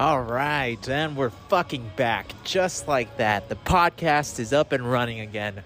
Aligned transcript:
All 0.00 0.22
right, 0.22 0.88
and 0.88 1.14
we're 1.14 1.28
fucking 1.28 1.90
back 1.94 2.32
just 2.42 2.88
like 2.88 3.18
that. 3.18 3.50
The 3.50 3.54
podcast 3.54 4.40
is 4.40 4.50
up 4.50 4.72
and 4.72 4.90
running 4.90 5.20
again. 5.20 5.62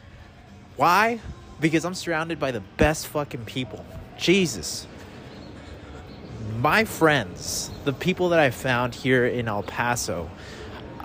Why? 0.75 1.21
Because 1.61 1.85
I'm 1.85 1.95
surrounded 1.95 2.41
by 2.41 2.51
the 2.51 2.59
best 2.77 3.07
fucking 3.07 3.45
people. 3.45 3.87
Jesus. 4.19 4.89
My 6.59 6.85
friends, 6.85 7.71
the 7.85 7.93
people 7.93 8.31
that 8.31 8.41
I 8.41 8.51
found 8.51 8.97
here 8.97 9.25
in 9.25 9.47
El 9.47 9.63
Paso, 9.63 10.29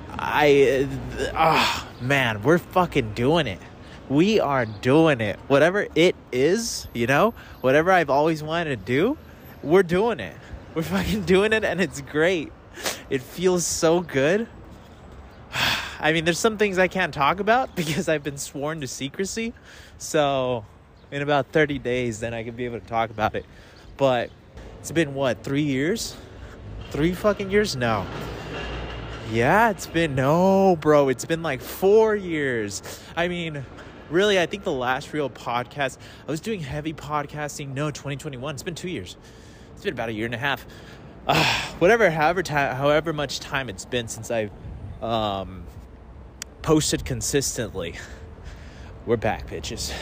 I, 0.09 0.87
ah, 1.31 1.85
uh, 1.85 1.87
oh, 1.87 2.03
man, 2.03 2.41
we're 2.41 2.57
fucking 2.57 3.13
doing 3.13 3.45
it. 3.45 3.59
We 4.09 4.39
are 4.39 4.65
doing 4.65 5.21
it. 5.21 5.37
Whatever 5.47 5.85
it 5.93 6.15
is, 6.31 6.87
you 6.95 7.05
know, 7.05 7.35
whatever 7.61 7.91
I've 7.91 8.09
always 8.09 8.41
wanted 8.41 8.79
to 8.79 8.85
do, 8.85 9.19
we're 9.61 9.83
doing 9.83 10.19
it. 10.19 10.35
We're 10.73 10.81
fucking 10.81 11.25
doing 11.25 11.53
it, 11.53 11.63
and 11.63 11.79
it's 11.79 12.01
great 12.01 12.51
it 13.09 13.21
feels 13.21 13.65
so 13.65 14.01
good. 14.01 14.47
I 15.99 16.13
mean, 16.13 16.25
there's 16.25 16.39
some 16.39 16.57
things 16.57 16.77
I 16.77 16.87
can't 16.87 17.13
talk 17.13 17.39
about 17.39 17.75
because 17.75 18.07
I've 18.07 18.23
been 18.23 18.37
sworn 18.37 18.81
to 18.81 18.87
secrecy. 18.87 19.53
So, 19.97 20.65
in 21.11 21.21
about 21.21 21.47
30 21.51 21.79
days, 21.79 22.19
then 22.19 22.33
I 22.33 22.43
can 22.43 22.55
be 22.55 22.65
able 22.65 22.79
to 22.79 22.85
talk 22.85 23.09
about 23.09 23.35
it. 23.35 23.45
But 23.97 24.29
it's 24.79 24.91
been 24.91 25.13
what, 25.13 25.43
three 25.43 25.63
years? 25.63 26.15
Three 26.91 27.13
fucking 27.13 27.51
years? 27.51 27.75
No. 27.75 28.05
Yeah, 29.31 29.69
it's 29.69 29.85
been, 29.85 30.15
no, 30.15 30.75
bro, 30.77 31.09
it's 31.09 31.25
been 31.25 31.43
like 31.43 31.61
four 31.61 32.15
years. 32.15 32.81
I 33.15 33.27
mean, 33.27 33.63
really, 34.09 34.39
I 34.39 34.47
think 34.47 34.63
the 34.63 34.71
last 34.71 35.13
real 35.13 35.29
podcast, 35.29 35.97
I 36.27 36.31
was 36.31 36.39
doing 36.39 36.61
heavy 36.61 36.93
podcasting, 36.93 37.73
no, 37.75 37.91
2021. 37.91 38.55
It's 38.55 38.63
been 38.63 38.73
two 38.73 38.89
years. 38.89 39.17
It's 39.73 39.83
been 39.83 39.93
about 39.93 40.09
a 40.09 40.13
year 40.13 40.25
and 40.25 40.33
a 40.33 40.39
half 40.39 40.65
uh, 41.29 41.43
whatever, 41.79 42.09
however, 42.09 42.43
time, 42.43 42.75
however 42.75 43.13
much 43.13 43.39
time 43.39 43.69
it's 43.69 43.85
been 43.85 44.07
since 44.07 44.31
I 44.31 44.49
um, 45.01 45.63
posted 46.61 47.05
consistently, 47.05 47.95
we're 49.05 49.17
back, 49.17 49.47
bitches. 49.47 49.93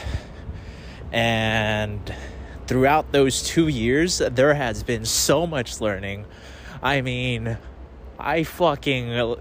And 1.12 2.14
throughout 2.66 3.12
those 3.12 3.44
two 3.44 3.68
years, 3.68 4.18
there 4.18 4.54
has 4.54 4.84
been 4.84 5.06
so 5.06 5.46
much 5.46 5.80
learning. 5.80 6.26
I 6.82 7.02
mean, 7.02 7.58
I 8.20 8.44
fucking 8.44 9.36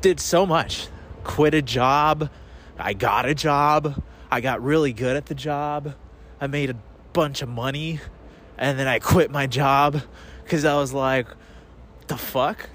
did 0.00 0.20
so 0.20 0.46
much. 0.46 0.88
Quit 1.24 1.54
a 1.54 1.62
job. 1.62 2.30
I 2.78 2.92
got 2.92 3.26
a 3.26 3.34
job. 3.34 4.02
I 4.30 4.40
got 4.40 4.62
really 4.62 4.92
good 4.92 5.16
at 5.16 5.26
the 5.26 5.34
job. 5.34 5.94
I 6.40 6.46
made 6.46 6.70
a 6.70 6.76
bunch 7.12 7.42
of 7.42 7.48
money. 7.48 8.00
And 8.56 8.78
then 8.78 8.86
I 8.86 8.98
quit 8.98 9.30
my 9.30 9.46
job 9.46 10.02
because 10.44 10.64
I 10.64 10.76
was 10.76 10.92
like, 10.92 11.26
the 12.06 12.16
fuck? 12.16 12.68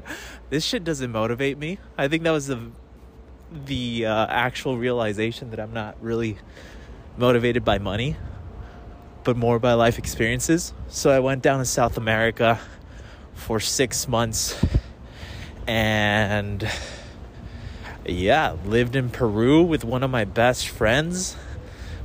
this 0.50 0.64
shit 0.64 0.84
doesn't 0.84 1.10
motivate 1.10 1.58
me. 1.58 1.78
I 1.98 2.08
think 2.08 2.22
that 2.24 2.30
was 2.30 2.46
the 2.46 2.70
the 3.66 4.06
uh, 4.06 4.26
actual 4.28 4.76
realization 4.76 5.50
that 5.50 5.60
I'm 5.60 5.72
not 5.72 5.96
really 6.02 6.38
motivated 7.16 7.64
by 7.64 7.78
money, 7.78 8.16
but 9.22 9.36
more 9.36 9.58
by 9.58 9.74
life 9.74 9.98
experiences. 9.98 10.72
So 10.88 11.10
I 11.10 11.20
went 11.20 11.42
down 11.42 11.60
to 11.60 11.64
South 11.64 11.96
America 11.96 12.58
for 13.34 13.60
six 13.60 14.08
months 14.08 14.62
and 15.66 16.68
yeah, 18.04 18.56
lived 18.64 18.96
in 18.96 19.08
Peru 19.08 19.62
with 19.62 19.84
one 19.84 20.02
of 20.02 20.10
my 20.10 20.24
best 20.24 20.68
friends 20.68 21.36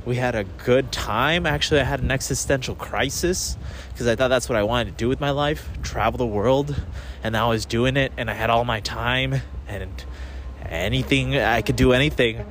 we 0.04 0.16
had 0.16 0.34
a 0.34 0.44
good 0.44 0.90
time. 0.92 1.46
Actually, 1.46 1.80
I 1.80 1.84
had 1.84 2.00
an 2.00 2.10
existential 2.10 2.74
crisis 2.74 3.56
because 4.00 4.10
I 4.10 4.16
thought 4.16 4.28
that's 4.28 4.48
what 4.48 4.56
I 4.56 4.62
wanted 4.62 4.86
to 4.86 4.92
do 4.92 5.10
with 5.10 5.20
my 5.20 5.28
life 5.28 5.68
travel 5.82 6.16
the 6.16 6.26
world. 6.26 6.74
And 7.22 7.36
I 7.36 7.46
was 7.48 7.66
doing 7.66 7.98
it, 7.98 8.12
and 8.16 8.30
I 8.30 8.32
had 8.32 8.48
all 8.48 8.64
my 8.64 8.80
time 8.80 9.42
and 9.68 10.04
anything, 10.64 11.36
I 11.36 11.60
could 11.60 11.76
do 11.76 11.92
anything. 11.92 12.46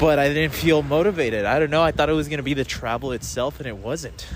But 0.00 0.18
I 0.18 0.26
didn't 0.26 0.54
feel 0.54 0.82
motivated. 0.82 1.44
I 1.44 1.60
don't 1.60 1.70
know. 1.70 1.82
I 1.82 1.92
thought 1.92 2.08
it 2.08 2.14
was 2.14 2.26
going 2.26 2.38
to 2.38 2.42
be 2.42 2.52
the 2.52 2.64
travel 2.64 3.12
itself, 3.12 3.60
and 3.60 3.68
it 3.68 3.76
wasn't. 3.76 4.26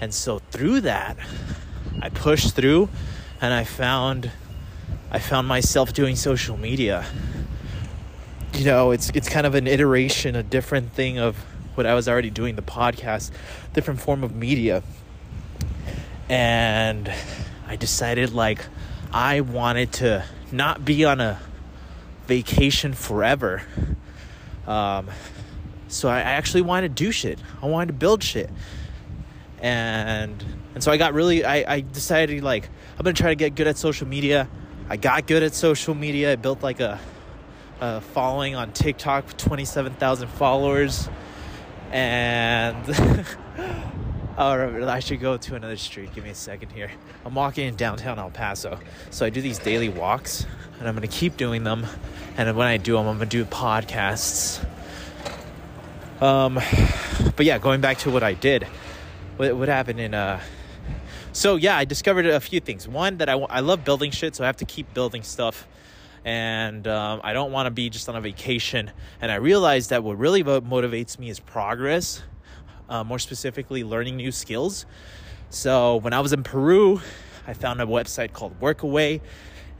And 0.00 0.14
so 0.14 0.38
through 0.50 0.80
that, 0.80 1.18
I 2.00 2.08
pushed 2.08 2.56
through 2.56 2.88
and 3.42 3.52
I 3.52 3.64
found 3.64 4.30
I 5.10 5.18
found 5.18 5.46
myself 5.46 5.92
doing 5.92 6.16
social 6.16 6.56
media 6.56 7.04
you 8.54 8.64
know, 8.64 8.92
it's 8.92 9.10
it's 9.10 9.28
kind 9.28 9.46
of 9.46 9.56
an 9.56 9.66
iteration, 9.66 10.36
a 10.36 10.42
different 10.42 10.92
thing 10.92 11.18
of 11.18 11.36
what 11.74 11.86
I 11.86 11.94
was 11.94 12.08
already 12.08 12.30
doing, 12.30 12.54
the 12.54 12.62
podcast, 12.62 13.32
different 13.72 14.00
form 14.00 14.22
of 14.22 14.34
media. 14.34 14.82
And 16.28 17.12
I 17.66 17.76
decided 17.76 18.32
like 18.32 18.64
I 19.12 19.40
wanted 19.40 19.92
to 19.94 20.24
not 20.50 20.84
be 20.84 21.04
on 21.04 21.20
a 21.20 21.40
vacation 22.26 22.94
forever. 22.94 23.62
Um, 24.66 25.10
so 25.88 26.08
I 26.08 26.20
actually 26.20 26.62
wanted 26.62 26.96
to 26.96 27.04
do 27.04 27.12
shit. 27.12 27.38
I 27.62 27.66
wanted 27.66 27.88
to 27.88 27.92
build 27.92 28.22
shit. 28.22 28.50
And 29.60 30.44
and 30.74 30.82
so 30.82 30.90
I 30.90 30.96
got 30.96 31.14
really 31.14 31.44
I, 31.44 31.74
I 31.74 31.80
decided 31.80 32.42
like 32.42 32.68
I'm 32.98 33.04
gonna 33.04 33.14
try 33.14 33.30
to 33.30 33.36
get 33.36 33.54
good 33.54 33.66
at 33.66 33.76
social 33.76 34.06
media. 34.06 34.48
I 34.88 34.96
got 34.96 35.26
good 35.26 35.42
at 35.42 35.54
social 35.54 35.94
media. 35.94 36.32
I 36.32 36.36
built 36.36 36.62
like 36.62 36.80
a 36.80 37.00
uh, 37.80 38.00
following 38.00 38.54
on 38.54 38.72
TikTok, 38.72 39.36
27,000 39.36 40.28
followers. 40.28 41.08
And 41.90 42.84
oh, 44.38 44.86
I 44.88 45.00
should 45.00 45.20
go 45.20 45.36
to 45.36 45.54
another 45.54 45.76
street. 45.76 46.14
Give 46.14 46.24
me 46.24 46.30
a 46.30 46.34
second 46.34 46.70
here. 46.70 46.90
I'm 47.24 47.34
walking 47.34 47.66
in 47.66 47.76
downtown 47.76 48.18
El 48.18 48.30
Paso. 48.30 48.78
So 49.10 49.26
I 49.26 49.30
do 49.30 49.40
these 49.40 49.58
daily 49.58 49.88
walks, 49.88 50.46
and 50.78 50.88
I'm 50.88 50.94
going 50.94 51.08
to 51.08 51.14
keep 51.14 51.36
doing 51.36 51.64
them. 51.64 51.86
And 52.36 52.56
when 52.56 52.66
I 52.66 52.76
do 52.76 52.96
them, 52.96 53.06
I'm 53.06 53.16
going 53.16 53.28
to 53.28 53.44
do 53.44 53.44
podcasts. 53.44 54.64
Um, 56.20 56.54
but 57.36 57.46
yeah, 57.46 57.58
going 57.58 57.80
back 57.80 57.98
to 57.98 58.10
what 58.10 58.22
I 58.22 58.34
did, 58.34 58.64
what, 59.36 59.56
what 59.56 59.68
happened 59.68 60.00
in 60.00 60.14
uh, 60.14 60.40
so 61.32 61.56
yeah, 61.56 61.76
I 61.76 61.84
discovered 61.84 62.26
a 62.26 62.38
few 62.38 62.60
things. 62.60 62.86
One 62.86 63.18
that 63.18 63.28
I 63.28 63.34
I 63.34 63.60
love 63.60 63.84
building 63.84 64.12
shit, 64.12 64.36
so 64.36 64.44
I 64.44 64.46
have 64.46 64.58
to 64.58 64.64
keep 64.64 64.94
building 64.94 65.24
stuff 65.24 65.66
and 66.24 66.88
um, 66.88 67.20
I 67.22 67.32
don't 67.32 67.52
want 67.52 67.66
to 67.66 67.70
be 67.70 67.90
just 67.90 68.08
on 68.08 68.16
a 68.16 68.20
vacation. 68.20 68.90
And 69.20 69.30
I 69.30 69.36
realized 69.36 69.90
that 69.90 70.02
what 70.02 70.18
really 70.18 70.42
motivates 70.42 71.18
me 71.18 71.28
is 71.28 71.38
progress, 71.38 72.22
uh, 72.88 73.04
more 73.04 73.18
specifically, 73.18 73.84
learning 73.84 74.16
new 74.16 74.32
skills. 74.32 74.86
So 75.50 75.96
when 75.96 76.12
I 76.12 76.20
was 76.20 76.32
in 76.32 76.42
Peru, 76.42 77.00
I 77.46 77.52
found 77.52 77.80
a 77.80 77.86
website 77.86 78.32
called 78.32 78.58
Workaway. 78.60 79.20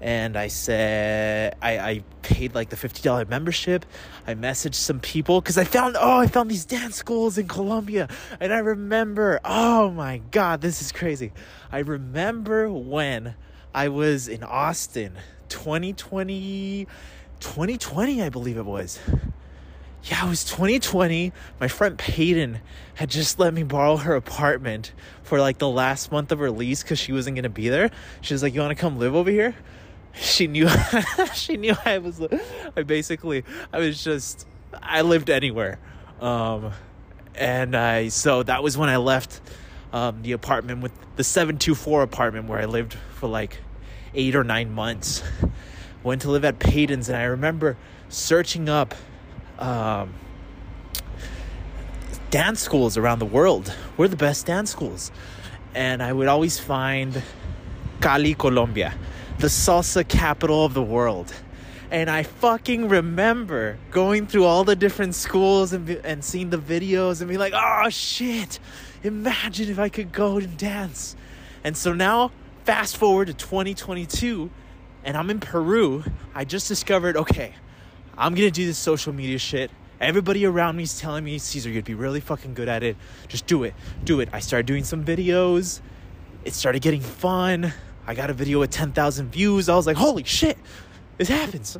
And 0.01 0.37
I 0.37 0.49
said, 0.49 1.57
I, 1.63 1.79
I 1.79 2.05
paid 2.21 2.55
like 2.55 2.69
the 2.69 2.77
$50 2.77 3.29
membership. 3.29 3.87
I 4.27 4.35
messaged 4.35 4.75
some 4.75 5.01
people 5.01 5.41
because 5.41 5.57
I 5.57 5.65
found, 5.65 5.97
oh, 5.99 6.19
I 6.19 6.27
found 6.27 6.51
these 6.51 6.67
dance 6.67 6.97
schools 6.97 7.39
in 7.39 7.49
Colombia. 7.49 8.09
And 8.39 8.53
I 8.53 8.59
remember, 8.59 9.41
oh 9.45 9.91
my 9.91 10.19
God, 10.31 10.61
this 10.61 10.83
is 10.83 10.93
crazy. 10.93 11.33
I 11.73 11.79
remember 11.79 12.71
when 12.71 13.35
I 13.75 13.89
was 13.89 14.29
in 14.29 14.43
Austin 14.43 15.15
2020 15.49 16.87
2020 17.41 18.23
I 18.23 18.29
believe 18.29 18.57
it 18.57 18.65
was. 18.65 18.99
Yeah, 20.05 20.27
it 20.27 20.29
was 20.29 20.45
2020. 20.45 21.33
My 21.59 21.69
friend 21.69 21.97
Peyton 21.97 22.61
had 22.95 23.09
just 23.09 23.39
let 23.39 23.55
me 23.55 23.63
borrow 23.63 23.97
her 23.97 24.15
apartment 24.15 24.93
for 25.23 25.41
like 25.41 25.57
the 25.57 25.69
last 25.69 26.13
month 26.13 26.31
of 26.31 26.39
her 26.41 26.51
lease 26.51 26.83
because 26.83 26.99
she 26.99 27.13
wasn't 27.13 27.37
gonna 27.37 27.49
be 27.49 27.71
there. 27.71 27.91
She 28.21 28.35
was 28.35 28.43
like, 28.43 28.53
"You 28.53 28.61
want 28.61 28.77
to 28.77 28.81
come 28.81 28.99
live 28.99 29.15
over 29.15 29.31
here?" 29.31 29.55
She 30.13 30.47
knew. 30.47 30.69
she 31.35 31.57
knew 31.57 31.75
I 31.87 31.99
was. 31.99 32.21
I 32.77 32.83
basically. 32.83 33.45
I 33.73 33.79
was 33.79 34.05
just. 34.05 34.47
I 34.83 35.01
lived 35.01 35.31
anywhere, 35.31 35.79
um, 36.21 36.73
and 37.35 37.75
I. 37.75 38.09
So 38.09 38.43
that 38.43 38.63
was 38.63 38.77
when 38.77 38.91
I 38.91 38.99
left 38.99 39.41
um, 39.95 40.21
the 40.21 40.33
apartment 40.33 40.83
with 40.83 40.93
the 41.17 41.25
seven 41.25 41.57
two 41.57 41.75
four 41.75 42.03
apartment 42.03 42.47
where 42.47 42.61
I 42.61 42.67
lived 42.67 42.93
for 43.15 43.27
like 43.27 43.57
eight 44.15 44.37
or 44.37 44.45
nine 44.45 44.71
months. 44.71 45.23
Went 46.03 46.21
to 46.23 46.31
live 46.31 46.45
at 46.45 46.59
Peyton's, 46.59 47.09
and 47.09 47.17
I 47.17 47.25
remember 47.25 47.79
searching 48.11 48.69
up 48.69 48.95
um, 49.59 50.15
dance 52.31 52.61
schools 52.61 52.97
around 52.97 53.19
the 53.19 53.27
world. 53.27 53.75
We're 53.97 54.09
the 54.09 54.17
best 54.17 54.47
dance 54.47 54.71
schools? 54.71 55.11
And 55.75 56.03
I 56.03 56.13
would 56.13 56.29
always 56.29 56.59
find 56.59 57.23
Cali, 58.01 58.35
Colombia, 58.35 58.95
the 59.39 59.49
salsa 59.49 60.07
capital 60.07 60.65
of 60.65 60.75
the 60.75 60.83
world. 60.83 61.33
And 61.91 62.11
I 62.11 62.23
fucking 62.23 62.89
remember 62.89 63.79
going 63.91 64.27
through 64.27 64.45
all 64.45 64.65
the 64.65 64.77
different 64.77 65.15
schools 65.15 65.73
and, 65.73 65.89
and 65.89 66.25
seeing 66.25 66.51
the 66.51 66.59
videos 66.59 67.21
and 67.21 67.29
be 67.31 67.39
like, 67.39 67.53
oh 67.55 67.89
shit, 67.89 68.59
imagine 69.03 69.69
if 69.69 69.79
I 69.79 69.89
could 69.89 70.13
go 70.13 70.39
and 70.39 70.57
dance. 70.57 71.15
And 71.63 71.77
so 71.77 71.93
now 71.93 72.33
Fast 72.65 72.97
forward 72.97 73.27
to 73.27 73.35
2022, 73.35 74.51
and 75.05 75.19
I'm 75.19 75.29
in 75.29 75.39
Peru. 75.39 76.03
I 76.35 76.47
just 76.47 76.67
discovered 76.67 77.15
okay, 77.15 77.53
I'm 78.17 78.35
gonna 78.35 78.51
do 78.51 78.67
this 78.67 78.79
social 78.79 79.13
media 79.13 79.39
shit. 79.39 79.71
Everybody 80.01 80.45
around 80.45 80.77
me 80.77 80.83
is 80.83 80.99
telling 81.01 81.25
me, 81.25 81.39
Caesar, 81.39 81.71
you'd 81.71 81.85
be 81.85 81.95
really 81.95 82.21
fucking 82.21 82.55
good 82.55 82.69
at 82.69 82.83
it. 82.83 82.97
Just 83.29 83.47
do 83.47 83.65
it. 83.65 83.75
Do 84.05 84.21
it. 84.21 84.29
I 84.33 84.41
started 84.41 84.67
doing 84.67 84.85
some 84.85 85.05
videos. 85.05 85.81
It 86.45 86.53
started 86.53 86.83
getting 86.83 87.01
fun. 87.01 87.73
I 88.07 88.15
got 88.15 88.29
a 88.29 88.35
video 88.35 88.61
with 88.61 88.71
10,000 88.71 89.31
views. 89.31 89.69
I 89.69 89.77
was 89.77 89.87
like, 89.87 89.97
holy 89.97 90.25
shit, 90.25 90.59
this 91.17 91.29
happens. 91.29 91.79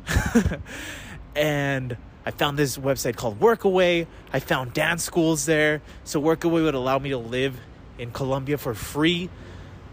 and 1.35 1.95
I 2.25 2.31
found 2.31 2.57
this 2.57 2.77
website 2.77 3.15
called 3.15 3.39
Workaway. 3.39 4.07
I 4.33 4.39
found 4.39 4.73
dance 4.73 5.03
schools 5.03 5.45
there. 5.45 5.81
So 6.03 6.19
Workaway 6.19 6.63
would 6.63 6.73
allow 6.73 6.97
me 6.97 7.09
to 7.09 7.17
live 7.17 7.59
in 7.99 8.11
Colombia 8.11 8.57
for 8.57 8.73
free. 8.73 9.29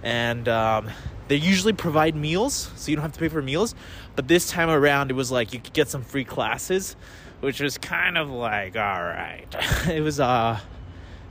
And 0.03 0.49
um, 0.49 0.89
they 1.29 1.37
usually 1.37 1.73
provide 1.73 2.15
meals, 2.15 2.71
so 2.77 2.91
you 2.91 2.97
don't 2.97 3.03
have 3.03 3.13
to 3.13 3.21
pay 3.21 3.29
for 3.29 3.43
meals. 3.43 3.75
But 4.17 4.29
this 4.29 4.49
time 4.49 4.69
around, 4.69 5.11
it 5.11 5.15
was 5.15 5.31
like 5.31 5.53
you 5.53 5.61
could 5.61 5.73
get 5.73 5.89
some 5.89 6.03
free 6.03 6.25
classes, 6.25 6.97
which 7.41 7.61
was 7.61 7.79
kind 7.79 8.19
of 8.19 8.31
like, 8.31 8.77
all 8.77 9.03
right. 9.03 9.47
it 9.89 10.03
was, 10.03 10.21
uh, 10.21 10.59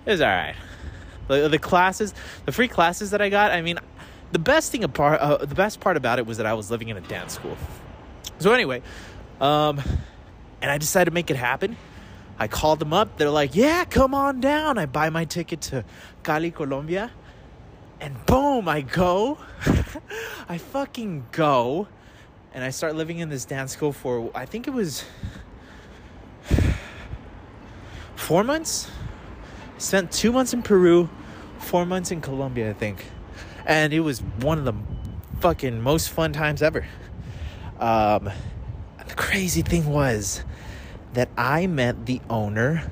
it 0.05 0.11
was 0.11 0.21
all 0.21 0.27
right. 0.27 0.55
The, 1.27 1.47
the 1.47 1.59
classes, 1.59 2.13
the 2.45 2.51
free 2.51 2.67
classes 2.67 3.11
that 3.11 3.21
I 3.21 3.29
got, 3.29 3.51
I 3.51 3.61
mean, 3.61 3.79
the 4.31 4.39
best 4.39 4.71
thing 4.71 4.83
apart, 4.83 5.19
uh, 5.19 5.37
the 5.37 5.55
best 5.55 5.79
part 5.79 5.97
about 5.97 6.19
it 6.19 6.25
was 6.25 6.37
that 6.37 6.45
I 6.45 6.53
was 6.53 6.71
living 6.71 6.89
in 6.89 6.97
a 6.97 7.01
dance 7.01 7.33
school. 7.33 7.57
So 8.39 8.53
anyway, 8.53 8.81
um, 9.39 9.81
and 10.61 10.71
I 10.71 10.77
decided 10.77 11.11
to 11.11 11.13
make 11.13 11.29
it 11.29 11.37
happen. 11.37 11.77
I 12.39 12.47
called 12.47 12.79
them 12.79 12.91
up. 12.91 13.17
They're 13.17 13.29
like, 13.29 13.55
"Yeah, 13.55 13.85
come 13.85 14.15
on 14.15 14.39
down." 14.39 14.77
I 14.77 14.87
buy 14.87 15.09
my 15.09 15.25
ticket 15.25 15.61
to 15.61 15.85
Cali, 16.23 16.49
Colombia, 16.49 17.11
and 18.01 18.25
boom, 18.25 18.67
I 18.67 18.81
go. 18.81 19.37
I 20.49 20.57
fucking 20.57 21.27
go, 21.31 21.87
and 22.53 22.63
I 22.63 22.71
start 22.71 22.95
living 22.95 23.19
in 23.19 23.29
this 23.29 23.45
dance 23.45 23.71
school 23.71 23.93
for 23.93 24.31
I 24.35 24.45
think 24.45 24.67
it 24.67 24.71
was 24.71 25.05
four 28.15 28.43
months. 28.43 28.89
Spent 29.77 30.11
two 30.11 30.31
months 30.31 30.53
in 30.53 30.61
Peru, 30.61 31.09
four 31.59 31.85
months 31.85 32.11
in 32.11 32.21
Colombia, 32.21 32.71
I 32.71 32.73
think, 32.73 33.05
and 33.65 33.93
it 33.93 34.01
was 34.01 34.19
one 34.39 34.57
of 34.57 34.65
the 34.65 34.73
fucking 35.39 35.81
most 35.81 36.09
fun 36.09 36.33
times 36.33 36.61
ever. 36.61 36.85
Um, 37.79 38.29
the 39.07 39.15
crazy 39.15 39.61
thing 39.61 39.85
was 39.85 40.43
that 41.13 41.29
I 41.37 41.67
met 41.67 42.05
the 42.05 42.21
owner 42.29 42.91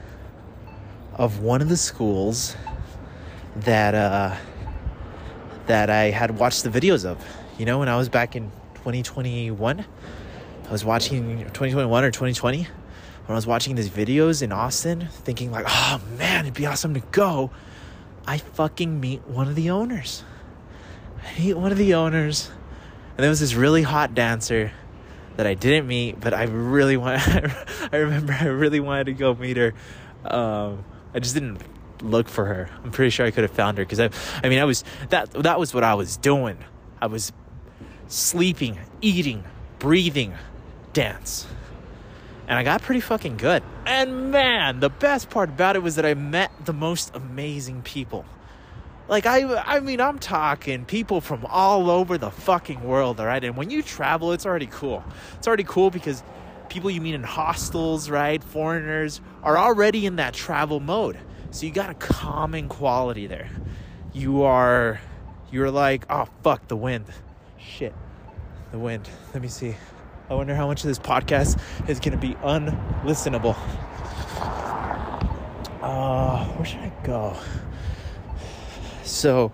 of 1.13 1.39
one 1.39 1.61
of 1.61 1.69
the 1.69 1.77
schools 1.77 2.55
that 3.55 3.93
uh, 3.93 4.35
that 5.69 5.91
I 5.91 6.05
had 6.09 6.39
watched 6.39 6.63
the 6.63 6.69
videos 6.71 7.05
of. 7.05 7.23
You 7.59 7.65
know, 7.65 7.77
when 7.77 7.89
I 7.89 7.95
was 7.95 8.09
back 8.09 8.35
in 8.35 8.51
2021, 8.73 9.85
I 10.67 10.71
was 10.71 10.83
watching 10.83 11.37
2021 11.37 12.03
or 12.03 12.09
2020 12.09 12.63
when 12.63 12.67
I 13.27 13.33
was 13.33 13.45
watching 13.45 13.75
these 13.75 13.87
videos 13.87 14.41
in 14.41 14.51
Austin, 14.51 15.09
thinking 15.11 15.51
like, 15.51 15.65
"Oh 15.69 16.01
man, 16.17 16.45
it'd 16.45 16.55
be 16.55 16.65
awesome 16.65 16.95
to 16.95 17.01
go." 17.11 17.51
I 18.25 18.39
fucking 18.39 18.99
meet 18.99 19.21
one 19.27 19.47
of 19.47 19.53
the 19.53 19.69
owners. 19.69 20.23
I 21.23 21.39
meet 21.39 21.53
one 21.53 21.71
of 21.71 21.77
the 21.77 21.93
owners, 21.93 22.49
and 23.15 23.23
there 23.23 23.29
was 23.29 23.39
this 23.39 23.53
really 23.53 23.83
hot 23.83 24.15
dancer 24.15 24.71
that 25.37 25.45
I 25.45 25.53
didn't 25.53 25.85
meet, 25.85 26.19
but 26.19 26.33
I 26.33 26.45
really 26.45 26.97
want. 27.03 27.21
I 27.91 27.97
remember 27.97 28.33
I 28.33 28.45
really 28.45 28.79
wanted 28.79 29.05
to 29.05 29.13
go 29.13 29.35
meet 29.35 29.57
her. 29.57 29.75
Um, 30.25 30.83
I 31.13 31.19
just 31.19 31.35
didn't 31.35 31.61
look 32.01 32.29
for 32.29 32.45
her. 32.45 32.69
I'm 32.83 32.91
pretty 32.91 33.09
sure 33.09 33.25
I 33.25 33.31
could 33.31 33.43
have 33.43 33.51
found 33.51 33.77
her 33.77 33.85
because 33.85 33.99
I, 33.99 34.09
I 34.43 34.49
mean, 34.49 34.59
I 34.59 34.65
was 34.65 34.83
that 35.09 35.31
that 35.31 35.59
was 35.59 35.73
what 35.73 35.83
I 35.83 35.93
was 35.93 36.17
doing. 36.17 36.57
I 37.01 37.07
was 37.07 37.31
sleeping, 38.07 38.79
eating, 39.01 39.43
breathing, 39.79 40.33
dance, 40.93 41.47
and 42.47 42.57
I 42.57 42.63
got 42.63 42.81
pretty 42.81 43.01
fucking 43.01 43.37
good. 43.37 43.63
And 43.85 44.31
man, 44.31 44.79
the 44.79 44.89
best 44.89 45.29
part 45.29 45.49
about 45.49 45.75
it 45.75 45.83
was 45.83 45.95
that 45.95 46.05
I 46.05 46.13
met 46.13 46.51
the 46.65 46.73
most 46.73 47.15
amazing 47.15 47.81
people. 47.83 48.25
Like 49.07 49.25
I 49.25 49.43
I 49.63 49.79
mean 49.79 49.99
I'm 49.99 50.19
talking 50.19 50.85
people 50.85 51.19
from 51.21 51.45
all 51.45 51.89
over 51.89 52.17
the 52.17 52.29
fucking 52.29 52.83
world, 52.83 53.19
all 53.19 53.25
right? 53.25 53.43
And 53.43 53.57
when 53.57 53.69
you 53.69 53.81
travel, 53.81 54.33
it's 54.33 54.45
already 54.45 54.67
cool. 54.67 55.03
It's 55.37 55.47
already 55.47 55.63
cool 55.63 55.89
because 55.89 56.23
people 56.69 56.91
you 56.91 57.01
meet 57.01 57.15
in 57.15 57.23
hostels, 57.23 58.09
right? 58.09 58.43
Foreigners 58.43 59.19
are 59.43 59.57
already 59.57 60.05
in 60.05 60.17
that 60.17 60.33
travel 60.33 60.79
mode. 60.79 61.17
So 61.51 61.65
you 61.65 61.71
got 61.71 61.89
a 61.89 61.95
common 61.95 62.69
quality 62.69 63.27
there. 63.27 63.49
You 64.13 64.43
are 64.43 64.99
you're 65.51 65.71
like, 65.71 66.05
"Oh 66.09 66.27
fuck, 66.43 66.67
the 66.67 66.77
wind." 66.77 67.05
Shit. 67.57 67.93
The 68.71 68.79
wind. 68.79 69.09
Let 69.33 69.41
me 69.41 69.47
see. 69.47 69.75
I 70.29 70.35
wonder 70.35 70.53
how 70.53 70.67
much 70.67 70.83
of 70.83 70.87
this 70.87 70.99
podcast 70.99 71.59
is 71.89 71.99
to 72.11 72.17
be 72.17 72.35
unlistenable. 72.35 73.55
Uh, 75.81 76.45
where 76.45 76.65
should 76.65 76.81
I 76.81 76.91
go? 77.03 77.35
So, 79.03 79.51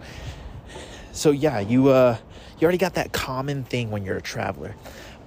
so 1.13 1.31
yeah, 1.31 1.59
you 1.62 1.88
uh, 1.89 2.18
you 2.59 2.65
already 2.65 2.77
got 2.77 2.95
that 2.95 3.13
common 3.13 3.63
thing 3.63 3.89
when 3.89 4.03
you're 4.03 4.18
a 4.18 4.21
traveler. 4.21 4.75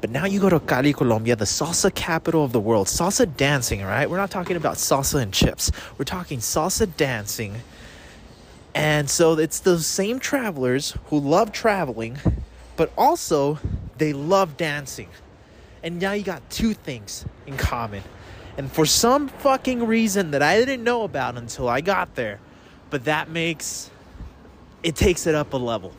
But 0.01 0.11
now 0.11 0.27
you 0.27 0.39
go 0.39 0.49
to 0.49 0.61
Cali, 0.61 0.93
Colombia, 0.93 1.35
the 1.35 1.45
salsa 1.45 1.93
capital 1.93 2.45
of 2.45 2.53
the 2.53 2.61
world. 2.61 2.87
Salsa 2.87 3.37
dancing, 3.37 3.83
right? 3.83 4.09
We're 4.09 4.17
not 4.17 4.31
talking 4.31 4.57
about 4.57 4.77
salsa 4.77 5.21
and 5.21 5.33
chips. 5.33 5.73
We're 5.97 6.05
talking 6.05 6.39
salsa 6.39 6.89
dancing. 6.97 7.57
And 8.75 9.11
so 9.11 9.37
it's 9.39 9.61
those 9.61 9.87
same 9.87 10.21
travelers 10.21 10.97
who 11.07 11.19
love 11.19 11.51
traveling, 11.51 12.19
but 12.77 12.93
also 12.97 13.59
they 13.97 14.13
love 14.13 14.57
dancing. 14.57 15.09
And 15.83 16.01
now 16.01 16.13
you 16.13 16.23
got 16.23 16.49
two 16.49 16.75
things 16.75 17.25
in 17.47 17.57
common. 17.57 18.05
And 18.57 18.71
for 18.71 18.87
some 18.87 19.29
fucking 19.29 19.85
reason 19.87 20.31
that 20.33 20.43
I 20.43 20.59
didn't 20.59 20.85
know 20.85 21.03
about 21.03 21.37
until 21.37 21.69
I 21.69 21.81
got 21.81 22.15
there, 22.15 22.39
but 22.91 23.05
that 23.05 23.31
makes 23.31 23.91
it 24.83 24.95
takes 24.95 25.27
it 25.27 25.35
up 25.35 25.53
a 25.53 25.57
level. 25.57 25.93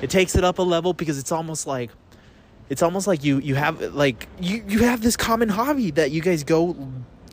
It 0.00 0.10
takes 0.10 0.34
it 0.34 0.42
up 0.42 0.58
a 0.58 0.62
level 0.62 0.92
because 0.92 1.18
it's 1.18 1.30
almost 1.30 1.66
like 1.66 1.90
it's 2.68 2.82
almost 2.82 3.06
like 3.06 3.24
you 3.24 3.38
you 3.38 3.54
have 3.54 3.80
like 3.94 4.28
you 4.40 4.64
you 4.66 4.80
have 4.80 5.02
this 5.02 5.16
common 5.16 5.48
hobby 5.48 5.90
that 5.92 6.10
you 6.10 6.20
guys 6.20 6.44
go 6.44 6.76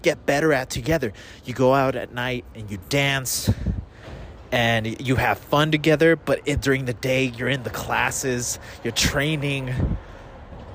get 0.02 0.26
better 0.26 0.54
at 0.54 0.70
together. 0.70 1.14
You 1.46 1.54
go 1.54 1.74
out 1.74 1.96
at 1.96 2.14
night 2.14 2.46
and 2.56 2.70
you 2.70 2.80
dance 2.90 3.50
and 4.52 5.00
you 5.06 5.16
have 5.16 5.38
fun 5.38 5.72
together, 5.72 6.16
but 6.16 6.42
it, 6.46 6.62
during 6.62 6.86
the 6.86 6.94
day 6.94 7.26
you're 7.26 7.50
in 7.50 7.64
the 7.64 7.70
classes, 7.70 8.60
you're 8.84 8.94
training. 8.94 9.74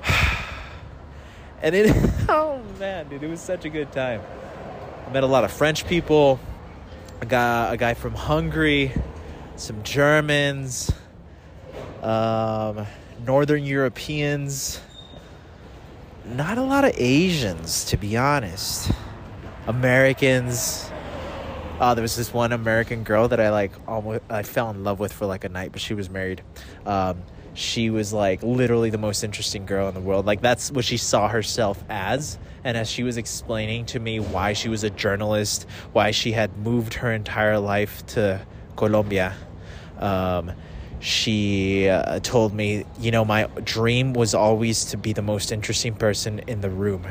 and 1.61 1.75
it 1.75 1.95
oh 2.29 2.61
man, 2.79 3.09
dude, 3.09 3.23
it 3.23 3.29
was 3.29 3.41
such 3.41 3.65
a 3.65 3.69
good 3.69 3.91
time. 3.91 4.21
I 5.07 5.11
met 5.11 5.23
a 5.23 5.27
lot 5.27 5.43
of 5.43 5.51
French 5.51 5.87
people, 5.87 6.39
a 7.21 7.25
guy 7.25 7.73
a 7.73 7.77
guy 7.77 7.93
from 7.93 8.13
Hungary, 8.13 8.91
some 9.57 9.83
Germans, 9.83 10.91
um, 12.01 12.85
Northern 13.25 13.65
Europeans, 13.65 14.79
not 16.25 16.57
a 16.57 16.61
lot 16.61 16.85
of 16.85 16.93
Asians, 16.95 17.85
to 17.85 17.97
be 17.97 18.17
honest. 18.17 18.91
Americans. 19.67 20.91
Uh, 21.79 21.93
there 21.93 22.03
was 22.03 22.15
this 22.15 22.33
one 22.33 22.53
American 22.53 23.03
girl 23.03 23.27
that 23.27 23.39
I 23.39 23.49
like 23.49 23.71
almost 23.87 24.21
I 24.29 24.43
fell 24.43 24.69
in 24.69 24.83
love 24.83 24.99
with 24.99 25.11
for 25.11 25.25
like 25.25 25.43
a 25.43 25.49
night, 25.49 25.71
but 25.71 25.81
she 25.81 25.93
was 25.93 26.09
married. 26.09 26.41
Um, 26.85 27.23
she 27.55 27.89
was 27.89 28.13
like 28.13 28.43
literally 28.43 28.89
the 28.91 28.97
most 28.97 29.23
interesting 29.23 29.65
girl 29.65 29.87
in 29.87 29.95
the 29.95 30.01
world. 30.01 30.25
Like 30.25 30.41
that's 30.41 30.71
what 30.71 30.85
she 30.85 30.97
saw 30.97 31.27
herself 31.27 31.83
as. 31.89 32.37
And 32.63 32.77
as 32.77 32.89
she 32.89 33.03
was 33.03 33.17
explaining 33.17 33.85
to 33.87 33.99
me 33.99 34.19
why 34.19 34.53
she 34.53 34.69
was 34.69 34.83
a 34.83 34.89
journalist, 34.89 35.65
why 35.93 36.11
she 36.11 36.31
had 36.31 36.55
moved 36.57 36.95
her 36.95 37.11
entire 37.11 37.59
life 37.59 38.05
to 38.07 38.45
Colombia, 38.75 39.33
um, 39.99 40.51
she 41.05 41.87
uh, 41.87 42.19
told 42.21 42.51
me, 42.51 42.83
you 42.99 43.11
know, 43.11 43.23
my 43.23 43.45
dream 43.63 44.13
was 44.13 44.33
always 44.33 44.85
to 44.85 44.97
be 44.97 45.13
the 45.13 45.21
most 45.21 45.51
interesting 45.51 45.93
person 45.93 46.39
in 46.47 46.61
the 46.61 46.69
room. 46.69 47.05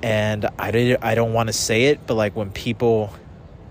And 0.00 0.46
I 0.60 0.70
did 0.70 0.98
I 1.02 1.16
don't 1.16 1.32
want 1.32 1.48
to 1.48 1.52
say 1.52 1.86
it, 1.86 2.06
but 2.06 2.14
like 2.14 2.36
when 2.36 2.52
people 2.52 3.12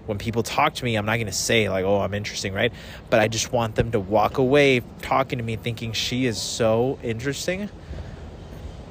when 0.08 0.18
people 0.18 0.44
talk 0.44 0.74
to 0.74 0.84
me, 0.84 0.98
I'm 0.98 1.06
not 1.06 1.16
going 1.16 1.28
to 1.28 1.32
say 1.32 1.70
like, 1.70 1.86
"Oh, 1.86 2.02
I'm 2.02 2.14
interesting," 2.14 2.54
right? 2.54 2.74
But 3.10 3.22
I 3.22 3.30
just 3.30 3.54
want 3.54 3.76
them 3.76 3.92
to 3.92 4.00
walk 4.00 4.40
away 4.40 4.82
talking 5.02 5.40
to 5.40 5.44
me 5.44 5.56
thinking 5.56 5.94
she 5.94 6.26
is 6.26 6.38
so 6.38 7.00
interesting. 7.02 7.70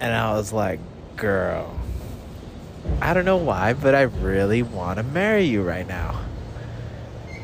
And 0.00 0.14
I 0.14 0.32
was 0.32 0.50
like, 0.50 0.80
"Girl, 1.16 1.78
I 3.02 3.12
don't 3.12 3.26
know 3.26 3.36
why, 3.36 3.74
but 3.74 3.94
I 3.94 4.02
really 4.02 4.62
want 4.62 4.96
to 4.96 5.02
marry 5.02 5.44
you 5.44 5.62
right 5.62 5.86
now." 5.86 6.22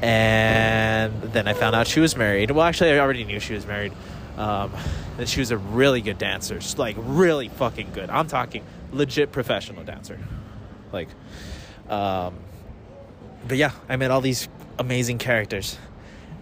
And 0.02 1.22
then 1.22 1.48
I 1.48 1.54
found 1.54 1.74
out 1.74 1.86
she 1.86 2.00
was 2.00 2.16
married. 2.16 2.50
Well, 2.50 2.64
actually, 2.64 2.92
I 2.92 2.98
already 2.98 3.24
knew 3.24 3.40
she 3.40 3.54
was 3.54 3.66
married. 3.66 3.92
Um, 4.36 4.72
that 5.16 5.28
she 5.28 5.40
was 5.40 5.50
a 5.50 5.58
really 5.58 6.00
good 6.00 6.16
dancer, 6.16 6.60
like 6.76 6.96
really 6.98 7.48
fucking 7.48 7.90
good. 7.92 8.08
I'm 8.08 8.28
talking 8.28 8.64
legit 8.92 9.32
professional 9.32 9.82
dancer, 9.82 10.18
like. 10.92 11.08
Um, 11.88 12.36
but 13.46 13.56
yeah, 13.56 13.72
I 13.88 13.96
met 13.96 14.10
all 14.12 14.20
these 14.20 14.48
amazing 14.78 15.18
characters, 15.18 15.76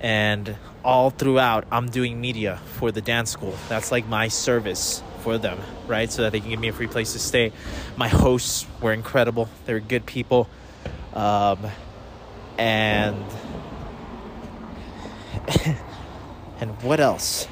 and 0.01 0.57
all 0.85 1.09
throughout, 1.09 1.67
I'm 1.73 1.89
doing 1.89 2.21
media 2.21 2.61
for 2.75 2.93
the 2.93 3.01
dance 3.01 3.31
school. 3.31 3.55
That's 3.71 3.91
like 3.91 4.07
my 4.07 4.29
service 4.29 5.03
for 5.21 5.39
them, 5.39 5.59
right? 5.87 6.13
So 6.13 6.23
that 6.23 6.33
they 6.33 6.41
can 6.41 6.51
give 6.51 6.61
me 6.61 6.69
a 6.69 6.73
free 6.73 6.87
place 6.87 7.15
to 7.15 7.19
stay. 7.19 7.51
My 7.97 8.09
hosts 8.09 8.67
were 8.83 8.93
incredible. 8.93 9.49
They 9.65 9.73
were 9.73 9.81
good 9.81 10.05
people. 10.05 10.49
Um, 11.15 11.59
and 12.59 13.25
and 16.61 16.71
what 16.83 17.01
else? 17.01 17.49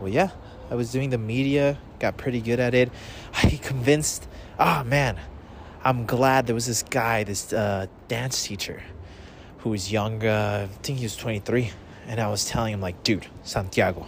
well, 0.00 0.08
yeah, 0.08 0.30
I 0.70 0.74
was 0.74 0.90
doing 0.90 1.10
the 1.10 1.18
media, 1.18 1.78
got 1.98 2.16
pretty 2.16 2.40
good 2.40 2.58
at 2.58 2.74
it. 2.74 2.90
I 3.34 3.60
convinced, 3.62 4.26
oh 4.58 4.82
man, 4.84 5.18
I'm 5.84 6.06
glad 6.06 6.46
there 6.46 6.54
was 6.54 6.66
this 6.66 6.82
guy, 6.82 7.24
this 7.24 7.52
uh, 7.52 7.86
dance 8.08 8.42
teacher 8.42 8.82
who 9.58 9.70
was 9.70 9.92
young, 9.92 10.24
uh, 10.24 10.68
I 10.70 10.82
think 10.82 10.98
he 10.98 11.04
was 11.04 11.16
23. 11.16 11.70
And 12.06 12.18
I 12.18 12.28
was 12.28 12.44
telling 12.44 12.72
him, 12.72 12.80
like, 12.80 13.02
dude, 13.04 13.26
Santiago, 13.44 14.06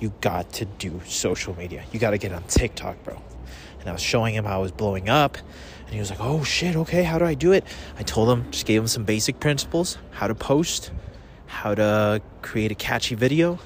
you 0.00 0.12
got 0.20 0.52
to 0.54 0.64
do 0.64 1.00
social 1.06 1.54
media. 1.56 1.84
You 1.92 2.00
got 2.00 2.10
to 2.10 2.18
get 2.18 2.32
on 2.32 2.42
TikTok, 2.44 3.04
bro. 3.04 3.20
And 3.80 3.88
I 3.88 3.92
was 3.92 4.00
showing 4.00 4.34
him 4.34 4.44
how 4.44 4.58
I 4.58 4.62
was 4.62 4.72
blowing 4.72 5.08
up. 5.08 5.38
And 5.86 5.94
he 5.94 6.00
was 6.00 6.10
like, 6.10 6.20
oh 6.20 6.42
shit, 6.42 6.76
okay, 6.76 7.02
how 7.02 7.18
do 7.18 7.24
I 7.24 7.34
do 7.34 7.52
it? 7.52 7.64
I 7.98 8.02
told 8.02 8.28
him, 8.28 8.50
just 8.50 8.66
gave 8.66 8.80
him 8.80 8.88
some 8.88 9.04
basic 9.04 9.40
principles 9.40 9.98
how 10.10 10.26
to 10.26 10.34
post, 10.34 10.90
how 11.46 11.74
to 11.74 12.20
create 12.42 12.72
a 12.72 12.74
catchy 12.74 13.14
video. 13.14 13.58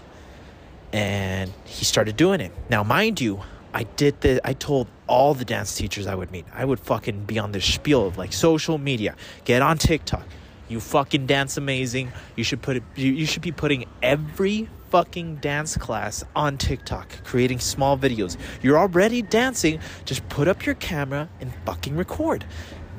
And 0.93 1.53
he 1.65 1.85
started 1.85 2.17
doing 2.17 2.41
it. 2.41 2.53
Now, 2.69 2.83
mind 2.83 3.21
you, 3.21 3.41
I 3.73 3.85
did 3.85 4.21
the, 4.21 4.41
I 4.45 4.53
told 4.53 4.89
all 5.07 5.35
the 5.35 5.45
dance 5.45 5.75
teachers 5.77 6.07
I 6.07 6.15
would 6.15 6.31
meet, 6.31 6.45
I 6.53 6.65
would 6.65 6.81
fucking 6.81 7.25
be 7.25 7.39
on 7.39 7.53
this 7.53 7.65
spiel 7.65 8.07
of 8.07 8.19
like 8.19 8.33
social 8.33 8.79
media, 8.79 9.17
get 9.45 9.63
on 9.63 9.79
TikTok. 9.79 10.27
You 10.69 10.79
fucking 10.79 11.27
dance 11.27 11.57
amazing. 11.57 12.13
You 12.37 12.45
should 12.45 12.63
put 12.63 12.77
it, 12.77 12.85
you, 12.95 13.11
you 13.11 13.27
should 13.27 13.43
be 13.43 13.51
putting 13.51 13.87
every 14.03 14.69
fucking 14.91 15.37
dance 15.37 15.77
class 15.77 16.25
on 16.35 16.59
TikTok, 16.59 17.25
creating 17.25 17.61
small 17.61 17.97
videos. 17.97 18.37
You're 18.63 18.79
already 18.79 19.23
dancing, 19.23 19.81
just 20.05 20.29
put 20.29 20.49
up 20.49 20.67
your 20.67 20.75
camera 20.77 21.29
and 21.41 21.53
fucking 21.65 21.97
record. 21.97 22.45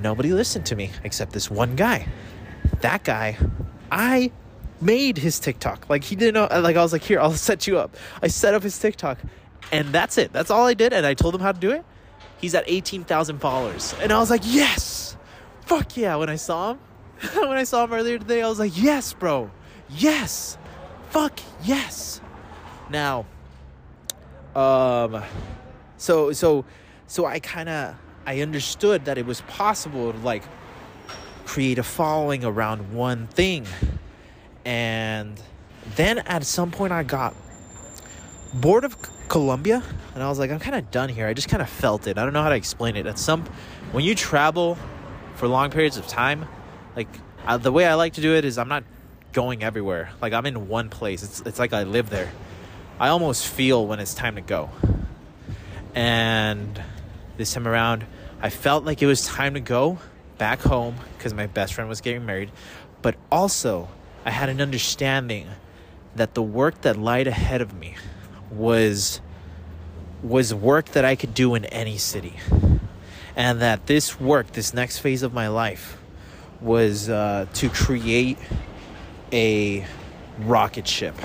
Nobody 0.02 0.34
listened 0.34 0.66
to 0.68 0.76
me 0.76 0.92
except 1.04 1.34
this 1.34 1.52
one 1.52 1.76
guy. 1.76 2.08
That 2.82 3.04
guy, 3.04 3.38
I 3.92 4.32
made 4.80 5.18
his 5.18 5.40
TikTok. 5.40 5.90
Like 5.90 6.04
he 6.04 6.16
didn't 6.16 6.34
know 6.34 6.62
like 6.62 6.76
I 6.76 6.82
was 6.82 6.94
like, 6.94 7.04
"Here, 7.04 7.20
I'll 7.20 7.32
set 7.50 7.68
you 7.68 7.78
up." 7.78 7.96
I 8.22 8.28
set 8.28 8.54
up 8.54 8.64
his 8.64 8.78
TikTok. 8.78 9.20
And 9.72 9.90
that's 9.90 10.18
it. 10.18 10.34
That's 10.34 10.52
all 10.52 10.66
I 10.66 10.74
did 10.74 10.92
and 10.92 11.06
I 11.06 11.14
told 11.14 11.36
him 11.36 11.42
how 11.42 11.52
to 11.52 11.60
do 11.60 11.72
it. 11.72 11.86
He's 12.40 12.56
at 12.56 12.64
18,000 12.68 13.40
followers. 13.40 13.94
And 14.02 14.12
I 14.12 14.20
was 14.20 14.30
like, 14.30 14.42
"Yes!" 14.44 15.18
Fuck 15.66 15.96
yeah, 15.98 16.16
when 16.16 16.30
I 16.30 16.36
saw 16.36 16.72
him. 16.72 16.80
when 17.36 17.58
I 17.58 17.64
saw 17.64 17.84
him 17.84 17.94
earlier 17.94 18.18
today, 18.18 18.42
I 18.42 18.50
was 18.50 18.60
like, 18.60 18.72
"Yes, 18.76 19.14
bro. 19.14 19.52
Yes." 19.90 20.58
Fuck 21.12 21.39
yes. 21.63 22.22
Now, 22.89 23.25
um, 24.56 25.24
so 25.98 26.32
so 26.32 26.65
so 27.08 27.25
I 27.25 27.39
kind 27.39 27.70
of 27.70 27.96
I 28.25 28.41
understood 28.41 29.06
that 29.06 29.18
it 29.18 29.25
was 29.25 29.41
possible 29.41 30.12
to 30.13 30.18
like 30.20 30.44
create 31.46 31.77
a 31.77 31.84
following 31.84 32.44
around 32.44 32.94
one 32.94 33.27
thing, 33.27 33.65
and 34.65 35.39
then 35.96 36.20
at 36.20 36.46
some 36.46 36.72
point 36.72 36.94
I 36.94 37.03
got 37.03 37.36
bored 38.53 38.86
of 38.86 38.98
Colombia, 39.27 39.84
and 40.13 40.24
I 40.24 40.30
was 40.30 40.39
like, 40.39 40.50
I'm 40.50 40.60
kind 40.60 40.75
of 40.75 40.91
done 40.91 41.10
here. 41.10 41.27
I 41.27 41.34
just 41.34 41.50
kind 41.50 41.62
of 41.62 41.70
felt 41.70 42.08
it. 42.08 42.18
I 42.18 42.24
don't 42.24 42.34
know 42.34 42.44
how 42.44 42.50
to 42.50 42.56
explain 42.56 42.96
it. 42.96 43.06
At 43.06 43.20
some, 43.20 43.46
when 43.91 44.03
you 44.03 44.15
travel 44.15 44.77
for 45.36 45.48
long 45.48 45.72
periods 45.72 45.98
of 45.98 46.08
time, 46.08 46.48
like 46.96 47.08
uh, 47.46 47.58
the 47.58 47.72
way 47.72 47.86
I 47.86 47.96
like 47.96 48.13
to 48.13 48.22
do 48.22 48.36
it 48.36 48.46
is 48.46 48.58
I'm 48.58 48.70
not 48.70 48.84
going 49.34 49.64
everywhere. 49.64 50.12
Like 50.22 50.34
I'm 50.34 50.46
in 50.46 50.68
one 50.68 50.90
place. 50.90 51.24
It's 51.24 51.42
it's 51.42 51.60
like 51.60 51.74
I 51.74 51.84
live 51.84 52.10
there. 52.10 52.32
I 53.00 53.10
almost 53.10 53.48
feel 53.48 53.86
when 53.88 54.00
it's 54.00 54.14
time 54.14 54.36
to 54.36 54.42
go. 54.42 54.70
And 55.96 56.82
this 57.38 57.54
time 57.54 57.68
around, 57.68 58.06
I 58.42 58.50
felt 58.50 58.86
like 58.86 59.02
it 59.02 59.08
was 59.08 59.26
time 59.26 59.56
to 59.56 59.60
go 59.60 60.00
back 60.38 60.62
home 60.62 60.96
because 61.18 61.34
my 61.34 61.48
best 61.48 61.74
friend 61.74 61.90
was 61.90 62.02
getting 62.02 62.26
married, 62.26 62.52
but 63.02 63.16
also 63.32 63.90
I 64.26 64.32
had 64.32 64.50
an 64.50 64.62
understanding 64.62 65.48
that 66.16 66.34
the 66.34 66.44
work 66.44 66.82
that 66.82 66.98
lied 66.98 67.28
ahead 67.28 67.62
of 67.62 67.74
me 67.74 67.96
was 68.50 69.22
was 70.22 70.54
work 70.54 70.86
that 70.90 71.04
I 71.04 71.16
could 71.16 71.34
do 71.34 71.56
in 71.56 71.66
any 71.66 71.98
city. 71.98 72.36
And 73.36 73.62
that 73.62 73.88
this 73.88 74.20
work, 74.20 74.52
this 74.52 74.74
next 74.74 75.00
phase 75.00 75.24
of 75.24 75.34
my 75.34 75.48
life, 75.48 75.98
was 76.60 77.10
uh, 77.10 77.48
to 77.54 77.70
create 77.70 78.38
a 79.32 79.86
rocket 80.40 80.88
ship 80.88 81.16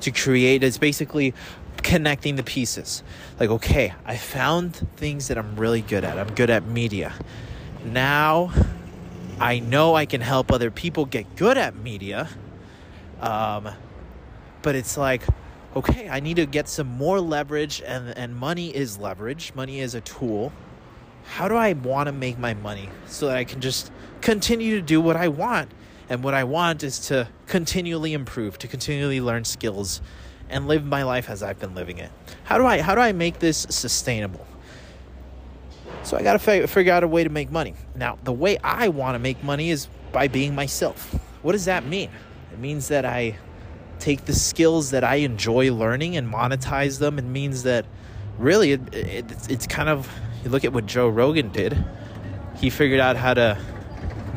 to 0.00 0.10
create 0.10 0.62
it's 0.62 0.78
basically 0.78 1.34
connecting 1.82 2.36
the 2.36 2.42
pieces. 2.42 3.02
Like 3.38 3.50
okay 3.50 3.94
i 4.04 4.16
found 4.16 4.74
things 4.96 5.28
that 5.28 5.38
i'm 5.38 5.56
really 5.56 5.82
good 5.82 6.04
at. 6.04 6.18
I'm 6.18 6.34
good 6.34 6.50
at 6.50 6.66
media. 6.66 7.12
Now 7.84 8.52
i 9.40 9.58
know 9.58 9.94
i 9.94 10.06
can 10.06 10.20
help 10.20 10.52
other 10.52 10.70
people 10.70 11.04
get 11.06 11.34
good 11.34 11.58
at 11.58 11.74
media 11.74 12.28
um, 13.20 13.68
but 14.62 14.76
it's 14.76 14.96
like 14.96 15.22
okay 15.74 16.08
i 16.08 16.20
need 16.20 16.36
to 16.36 16.46
get 16.46 16.68
some 16.68 16.86
more 16.86 17.20
leverage 17.20 17.82
and 17.84 18.16
and 18.16 18.34
money 18.36 18.74
is 18.74 18.98
leverage. 18.98 19.52
Money 19.54 19.80
is 19.80 19.94
a 19.94 20.00
tool. 20.00 20.52
How 21.24 21.48
do 21.48 21.56
i 21.56 21.72
want 21.72 22.06
to 22.06 22.12
make 22.12 22.38
my 22.38 22.54
money 22.54 22.88
so 23.06 23.26
that 23.26 23.36
i 23.36 23.44
can 23.44 23.60
just 23.60 23.90
continue 24.20 24.76
to 24.76 24.82
do 24.82 25.00
what 25.00 25.16
i 25.16 25.28
want 25.28 25.70
and 26.08 26.22
what 26.22 26.34
I 26.34 26.44
want 26.44 26.82
is 26.82 26.98
to 27.08 27.28
continually 27.46 28.12
improve, 28.12 28.58
to 28.58 28.68
continually 28.68 29.20
learn 29.20 29.44
skills 29.44 30.00
and 30.48 30.68
live 30.68 30.84
my 30.84 31.02
life 31.02 31.30
as 31.30 31.42
I've 31.42 31.58
been 31.58 31.74
living 31.74 31.98
it. 31.98 32.10
How 32.44 32.58
do 32.58 32.66
I 32.66 32.80
how 32.80 32.94
do 32.94 33.00
I 33.00 33.12
make 33.12 33.38
this 33.38 33.66
sustainable? 33.70 34.46
So 36.02 36.18
I 36.18 36.22
got 36.22 36.38
to 36.38 36.62
f- 36.62 36.70
figure 36.70 36.92
out 36.92 37.02
a 37.02 37.08
way 37.08 37.24
to 37.24 37.30
make 37.30 37.50
money. 37.50 37.74
Now, 37.96 38.18
the 38.24 38.32
way 38.32 38.58
I 38.58 38.88
want 38.88 39.14
to 39.14 39.18
make 39.18 39.42
money 39.42 39.70
is 39.70 39.88
by 40.12 40.28
being 40.28 40.54
myself. 40.54 41.18
What 41.42 41.52
does 41.52 41.64
that 41.64 41.86
mean? 41.86 42.10
It 42.52 42.58
means 42.58 42.88
that 42.88 43.06
I 43.06 43.38
take 43.98 44.26
the 44.26 44.34
skills 44.34 44.90
that 44.90 45.02
I 45.02 45.16
enjoy 45.16 45.72
learning 45.72 46.16
and 46.16 46.30
monetize 46.30 46.98
them. 46.98 47.18
It 47.18 47.24
means 47.24 47.62
that 47.62 47.86
really 48.38 48.72
it, 48.72 48.94
it, 48.94 49.50
it's 49.50 49.66
kind 49.66 49.88
of 49.88 50.10
you 50.44 50.50
look 50.50 50.64
at 50.64 50.74
what 50.74 50.84
Joe 50.84 51.08
Rogan 51.08 51.48
did. 51.48 51.82
He 52.56 52.68
figured 52.68 53.00
out 53.00 53.16
how 53.16 53.34
to 53.34 53.58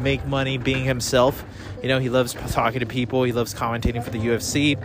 make 0.01 0.25
money 0.25 0.57
being 0.57 0.83
himself 0.83 1.43
you 1.81 1.89
know, 1.89 1.99
he 1.99 2.09
loves 2.09 2.33
talking 2.51 2.79
to 2.79 2.85
people, 2.85 3.23
he 3.23 3.31
loves 3.31 3.53
commentating 3.53 4.03
for 4.03 4.09
the 4.09 4.17
UFC. 4.17 4.77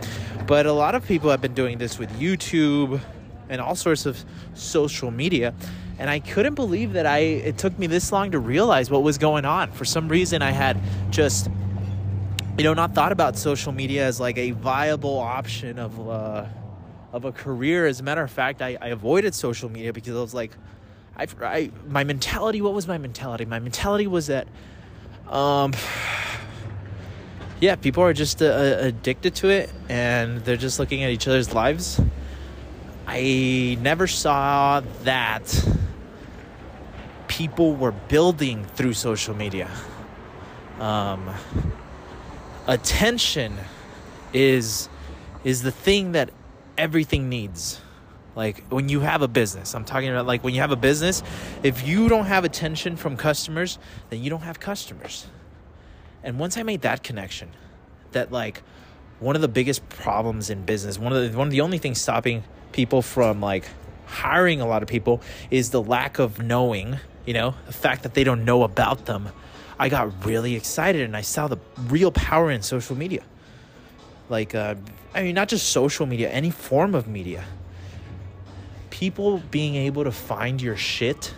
But 0.45 0.65
a 0.65 0.73
lot 0.73 0.95
of 0.95 1.05
people 1.05 1.31
have 1.31 1.41
been 1.41 1.53
doing 1.53 1.77
this 1.77 1.97
with 1.97 2.11
YouTube 2.19 3.01
and 3.49 3.59
all 3.59 3.75
sorts 3.75 4.05
of 4.05 4.23
social 4.53 5.09
media. 5.11 5.53
And 5.97 6.09
I 6.09 6.19
couldn't 6.19 6.55
believe 6.55 6.93
that 6.93 7.05
I 7.05 7.19
it 7.19 7.57
took 7.57 7.77
me 7.77 7.87
this 7.87 8.11
long 8.11 8.31
to 8.31 8.39
realize 8.39 8.91
what 8.91 9.03
was 9.03 9.17
going 9.17 9.45
on. 9.45 9.71
For 9.71 9.85
some 9.85 10.07
reason 10.07 10.41
I 10.41 10.51
had 10.51 10.79
just 11.09 11.49
you 12.57 12.63
know 12.63 12.73
not 12.73 12.93
thought 12.93 13.11
about 13.11 13.37
social 13.37 13.71
media 13.71 14.05
as 14.05 14.19
like 14.19 14.37
a 14.37 14.51
viable 14.51 15.17
option 15.17 15.79
of 15.79 16.09
uh 16.09 16.45
of 17.11 17.25
a 17.25 17.31
career. 17.31 17.85
As 17.85 17.99
a 17.99 18.03
matter 18.03 18.21
of 18.21 18.31
fact, 18.31 18.61
I, 18.61 18.77
I 18.81 18.87
avoided 18.87 19.35
social 19.35 19.69
media 19.69 19.93
because 19.93 20.15
I 20.15 20.21
was 20.21 20.33
like, 20.33 20.51
I, 21.15 21.27
I 21.41 21.71
my 21.87 22.03
mentality. 22.03 22.61
What 22.61 22.73
was 22.73 22.87
my 22.87 22.97
mentality? 22.97 23.45
My 23.45 23.59
mentality 23.59 24.07
was 24.07 24.27
that, 24.27 24.47
um, 25.29 25.73
yeah, 27.59 27.75
people 27.75 28.03
are 28.03 28.13
just 28.13 28.41
uh, 28.41 28.45
uh, 28.45 28.77
addicted 28.81 29.35
to 29.35 29.49
it 29.49 29.71
and 29.89 30.39
they're 30.39 30.57
just 30.57 30.79
looking 30.79 31.03
at 31.03 31.11
each 31.11 31.27
other's 31.27 31.53
lives. 31.53 31.99
I 33.07 33.77
never 33.81 34.07
saw 34.07 34.81
that 35.03 35.65
people 37.27 37.73
were 37.75 37.91
building 37.91 38.65
through 38.65 38.93
social 38.93 39.35
media. 39.35 39.69
Um, 40.79 41.33
attention 42.67 43.57
is 44.33 44.89
is 45.43 45.61
the 45.61 45.71
thing 45.71 46.13
that 46.13 46.29
everything 46.77 47.29
needs. 47.29 47.81
Like 48.35 48.63
when 48.69 48.89
you 48.89 49.01
have 49.01 49.21
a 49.21 49.27
business, 49.27 49.75
I'm 49.75 49.85
talking 49.85 50.09
about 50.09 50.25
like 50.25 50.43
when 50.43 50.53
you 50.53 50.61
have 50.61 50.71
a 50.71 50.75
business, 50.75 51.21
if 51.61 51.87
you 51.87 52.09
don't 52.09 52.25
have 52.25 52.45
attention 52.45 52.97
from 52.97 53.15
customers, 53.15 53.77
then 54.09 54.23
you 54.23 54.29
don't 54.29 54.41
have 54.41 54.59
customers. 54.59 55.27
And 56.23 56.39
once 56.39 56.57
I 56.57 56.63
made 56.63 56.81
that 56.81 57.03
connection, 57.03 57.51
that 58.13 58.31
like 58.31 58.63
one 59.19 59.35
of 59.35 59.41
the 59.41 59.47
biggest 59.47 59.87
problems 59.89 60.49
in 60.49 60.65
business, 60.65 60.97
one 60.97 61.13
of 61.13 61.31
the 61.31 61.37
one 61.37 61.47
of 61.47 61.51
the 61.51 61.61
only 61.61 61.77
things 61.77 62.01
stopping 62.01 62.43
people 62.71 63.01
from 63.01 63.39
like 63.39 63.65
hiring 64.05 64.61
a 64.61 64.65
lot 64.65 64.81
of 64.81 64.89
people 64.89 65.21
is 65.51 65.69
the 65.69 65.81
lack 65.81 66.19
of 66.19 66.41
knowing, 66.41 66.97
you 67.25 67.33
know, 67.33 67.55
the 67.67 67.73
fact 67.73 68.03
that 68.03 68.13
they 68.15 68.23
don't 68.23 68.45
know 68.45 68.63
about 68.63 69.05
them. 69.05 69.29
I 69.77 69.89
got 69.89 70.25
really 70.25 70.55
excited 70.55 71.01
and 71.01 71.15
I 71.15 71.21
saw 71.21 71.47
the 71.47 71.57
real 71.87 72.11
power 72.11 72.49
in 72.49 72.61
social 72.61 72.95
media. 72.95 73.23
Like 74.27 74.55
uh, 74.55 74.75
I 75.13 75.21
mean 75.21 75.35
not 75.35 75.49
just 75.49 75.69
social 75.69 76.07
media, 76.07 76.31
any 76.31 76.49
form 76.49 76.95
of 76.95 77.07
media. 77.07 77.45
People 79.03 79.43
being 79.51 79.75
able 79.75 80.05
to 80.05 80.13
find 80.13 80.61
your 80.61 80.77
shit 80.77 81.33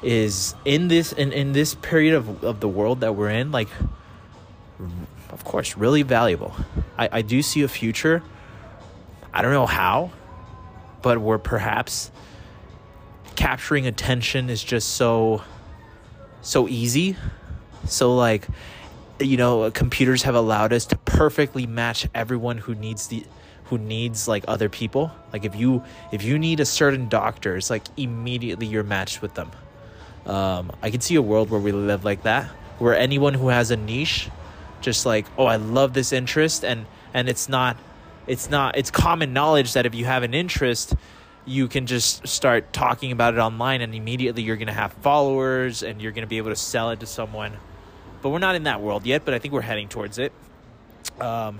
is 0.00 0.54
in 0.64 0.86
this 0.86 1.12
in, 1.12 1.32
in 1.32 1.50
this 1.50 1.74
period 1.74 2.14
of, 2.14 2.44
of 2.44 2.60
the 2.60 2.68
world 2.68 3.00
that 3.00 3.16
we're 3.16 3.30
in, 3.30 3.50
like 3.50 3.66
of 5.30 5.42
course, 5.42 5.76
really 5.76 6.02
valuable. 6.02 6.54
I, 6.96 7.08
I 7.10 7.22
do 7.22 7.42
see 7.42 7.62
a 7.62 7.68
future. 7.68 8.22
I 9.34 9.42
don't 9.42 9.52
know 9.52 9.66
how, 9.66 10.12
but 11.02 11.18
where 11.18 11.38
perhaps 11.38 12.12
capturing 13.34 13.88
attention 13.88 14.48
is 14.48 14.62
just 14.62 14.90
so 14.90 15.42
so 16.42 16.68
easy. 16.68 17.16
So 17.86 18.14
like 18.14 18.46
you 19.18 19.36
know, 19.36 19.68
computers 19.72 20.22
have 20.22 20.36
allowed 20.36 20.72
us 20.72 20.86
to 20.86 20.96
perfectly 20.96 21.66
match 21.66 22.06
everyone 22.14 22.58
who 22.58 22.76
needs 22.76 23.08
the 23.08 23.24
who 23.70 23.78
needs 23.78 24.28
like 24.28 24.44
other 24.48 24.68
people. 24.68 25.10
Like 25.32 25.44
if 25.44 25.56
you 25.56 25.82
if 26.12 26.22
you 26.22 26.38
need 26.38 26.60
a 26.60 26.66
certain 26.66 27.08
doctor, 27.08 27.56
it's 27.56 27.70
like 27.70 27.84
immediately 27.96 28.66
you're 28.66 28.82
matched 28.82 29.22
with 29.22 29.34
them. 29.34 29.50
Um, 30.26 30.72
I 30.82 30.90
can 30.90 31.00
see 31.00 31.14
a 31.14 31.22
world 31.22 31.50
where 31.50 31.60
we 31.60 31.72
live 31.72 32.04
like 32.04 32.24
that, 32.24 32.46
where 32.78 32.94
anyone 32.94 33.32
who 33.32 33.48
has 33.48 33.70
a 33.70 33.76
niche, 33.76 34.28
just 34.80 35.06
like 35.06 35.26
oh 35.38 35.46
I 35.46 35.56
love 35.56 35.94
this 35.94 36.12
interest 36.12 36.64
and 36.64 36.84
and 37.14 37.28
it's 37.28 37.48
not 37.48 37.76
it's 38.26 38.50
not 38.50 38.76
it's 38.76 38.90
common 38.90 39.32
knowledge 39.32 39.72
that 39.74 39.86
if 39.86 39.94
you 39.94 40.04
have 40.04 40.22
an 40.22 40.34
interest 40.34 40.94
you 41.46 41.68
can 41.68 41.86
just 41.86 42.26
start 42.28 42.72
talking 42.72 43.12
about 43.12 43.34
it 43.34 43.38
online 43.38 43.80
and 43.80 43.94
immediately 43.94 44.42
you're 44.42 44.56
going 44.56 44.68
to 44.68 44.72
have 44.72 44.92
followers 44.94 45.82
and 45.82 46.00
you're 46.02 46.12
going 46.12 46.22
to 46.22 46.28
be 46.28 46.36
able 46.36 46.50
to 46.50 46.56
sell 46.56 46.90
it 46.90 47.00
to 47.00 47.06
someone 47.06 47.52
but 48.20 48.28
we're 48.28 48.38
not 48.38 48.54
in 48.54 48.64
that 48.64 48.80
world 48.80 49.06
yet 49.06 49.24
but 49.24 49.32
i 49.32 49.38
think 49.38 49.54
we're 49.54 49.62
heading 49.62 49.88
towards 49.88 50.18
it 50.18 50.32
um, 51.18 51.58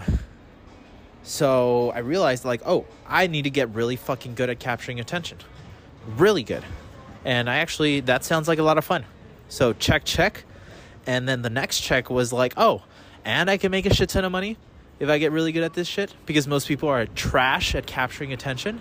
so 1.22 1.90
i 1.94 1.98
realized 1.98 2.44
like 2.44 2.62
oh 2.66 2.84
i 3.06 3.26
need 3.26 3.42
to 3.42 3.50
get 3.50 3.68
really 3.70 3.96
fucking 3.96 4.34
good 4.34 4.50
at 4.50 4.58
capturing 4.58 5.00
attention 5.00 5.38
really 6.16 6.42
good 6.42 6.64
and 7.24 7.48
i 7.48 7.56
actually 7.56 8.00
that 8.00 8.24
sounds 8.24 8.48
like 8.48 8.58
a 8.58 8.62
lot 8.62 8.78
of 8.78 8.84
fun 8.84 9.04
so 9.48 9.72
check 9.72 10.04
check 10.04 10.44
and 11.06 11.28
then 11.28 11.42
the 11.42 11.50
next 11.50 11.80
check 11.80 12.10
was 12.10 12.32
like 12.32 12.54
oh 12.56 12.82
and 13.24 13.50
i 13.50 13.56
can 13.56 13.70
make 13.70 13.86
a 13.86 13.94
shit 13.94 14.08
ton 14.08 14.24
of 14.24 14.32
money 14.32 14.56
if 14.98 15.08
i 15.08 15.18
get 15.18 15.32
really 15.32 15.52
good 15.52 15.62
at 15.62 15.74
this 15.74 15.86
shit 15.86 16.14
because 16.26 16.46
most 16.46 16.66
people 16.66 16.88
are 16.88 17.06
trash 17.06 17.74
at 17.74 17.86
capturing 17.86 18.32
attention 18.32 18.80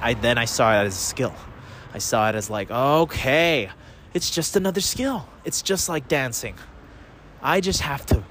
I 0.00 0.14
then 0.14 0.38
I 0.38 0.44
saw 0.44 0.72
it 0.80 0.86
as 0.86 0.94
a 0.94 0.98
skill. 0.98 1.34
I 1.92 1.98
saw 1.98 2.28
it 2.28 2.34
as 2.34 2.50
like, 2.50 2.70
okay, 2.70 3.70
it's 4.14 4.30
just 4.30 4.56
another 4.56 4.80
skill. 4.80 5.28
It's 5.44 5.62
just 5.62 5.88
like 5.88 6.08
dancing. 6.08 6.54
I 7.42 7.60
just 7.60 7.80
have 7.80 8.06
to 8.06 8.24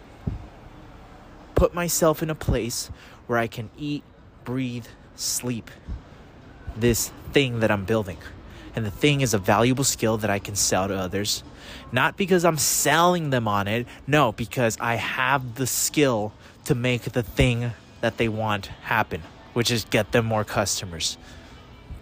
put 1.58 1.74
myself 1.74 2.24
in 2.24 2.30
a 2.30 2.36
place 2.36 2.90
where 3.28 3.38
I 3.38 3.48
can 3.48 3.70
eat, 3.78 4.04
breathe, 4.46 4.86
sleep 5.16 5.70
this 6.76 7.12
thing 7.34 7.60
that 7.60 7.72
I'm 7.72 7.84
building. 7.84 8.18
And 8.76 8.86
the 8.86 8.92
thing 8.92 9.22
is 9.22 9.34
a 9.34 9.40
valuable 9.40 9.84
skill 9.84 10.18
that 10.18 10.30
I 10.30 10.40
can 10.40 10.56
sell 10.56 10.88
to 10.88 10.96
others. 10.96 11.44
Not 11.92 12.16
because 12.16 12.46
I'm 12.46 12.58
selling 12.58 13.32
them 13.32 13.48
on 13.48 13.68
it, 13.68 13.88
no, 14.06 14.32
because 14.32 14.78
I 14.80 14.96
have 14.96 15.56
the 15.56 15.68
skill 15.68 16.32
to 16.66 16.76
make 16.76 17.02
the 17.02 17.24
thing 17.24 17.72
that 18.02 18.18
they 18.18 18.30
want 18.30 18.68
happen, 18.84 19.24
which 19.54 19.72
is 19.72 19.84
get 19.86 20.14
them 20.14 20.26
more 20.26 20.46
customers 20.46 21.18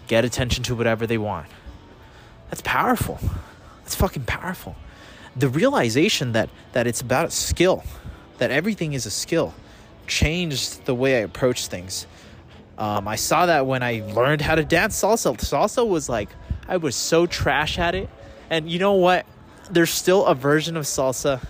get 0.08 0.26
attention 0.26 0.64
to 0.64 0.76
whatever 0.76 1.08
they 1.08 1.18
want. 1.18 1.48
That's 2.50 2.62
powerful. 2.62 3.20
That's 3.80 3.96
fucking 3.96 4.24
powerful. 4.24 4.76
The 5.36 5.50
realization 5.50 6.32
that 6.34 6.50
that 6.74 6.88
it's 6.88 7.02
about 7.02 7.32
skill, 7.32 7.84
that 8.38 8.52
everything 8.52 8.94
is 8.94 9.06
a 9.06 9.12
skill, 9.12 9.54
changed 10.08 10.86
the 10.86 10.96
way 10.96 11.18
I 11.18 11.20
approach 11.20 11.68
things. 11.68 12.08
Um, 12.78 13.08
I 13.08 13.16
saw 13.16 13.46
that 13.46 13.66
when 13.66 13.84
I 13.84 14.04
learned 14.14 14.42
how 14.42 14.56
to 14.56 14.64
dance 14.64 15.02
salsa. 15.02 15.38
Salsa 15.38 15.88
was 15.88 16.10
like 16.10 16.30
I 16.68 16.78
was 16.78 16.96
so 16.96 17.26
trash 17.26 17.78
at 17.80 17.96
it, 17.96 18.10
and 18.50 18.70
you 18.70 18.80
know 18.80 18.94
what? 18.94 19.26
There's 19.72 19.92
still 19.92 20.26
a 20.26 20.36
version 20.36 20.78
of 20.78 20.84
salsa. 20.84 21.44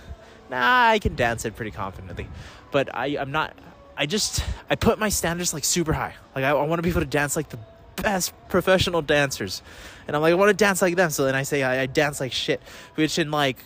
Nah, 0.50 0.88
I 0.88 0.98
can 0.98 1.16
dance 1.16 1.44
it 1.44 1.56
pretty 1.56 1.72
confidently, 1.72 2.28
but 2.70 2.94
I, 2.94 3.18
I'm 3.18 3.32
not. 3.32 3.54
I 3.96 4.06
just 4.06 4.44
I 4.70 4.76
put 4.76 4.98
my 4.98 5.08
standards 5.08 5.52
like 5.52 5.64
super 5.64 5.92
high. 5.92 6.14
Like 6.34 6.44
I, 6.44 6.50
I 6.50 6.62
want 6.66 6.78
to 6.78 6.82
be 6.82 6.90
able 6.90 7.00
to 7.00 7.06
dance 7.06 7.34
like 7.34 7.48
the 7.48 7.58
best 7.96 8.32
professional 8.48 9.02
dancers. 9.02 9.62
And 10.06 10.14
I'm 10.14 10.22
like, 10.22 10.32
I 10.32 10.34
want 10.34 10.50
to 10.50 10.54
dance 10.54 10.82
like 10.82 10.96
them. 10.96 11.10
So 11.10 11.24
then 11.24 11.34
I 11.34 11.42
say 11.42 11.62
I, 11.62 11.82
I 11.82 11.86
dance 11.86 12.20
like 12.20 12.32
shit. 12.32 12.60
Which 12.94 13.18
in 13.18 13.30
like, 13.30 13.58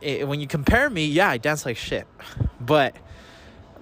it, 0.00 0.26
when 0.26 0.40
you 0.40 0.46
compare 0.46 0.88
me, 0.88 1.06
yeah, 1.06 1.28
I 1.28 1.38
dance 1.38 1.64
like 1.64 1.76
shit. 1.76 2.06
But 2.60 2.94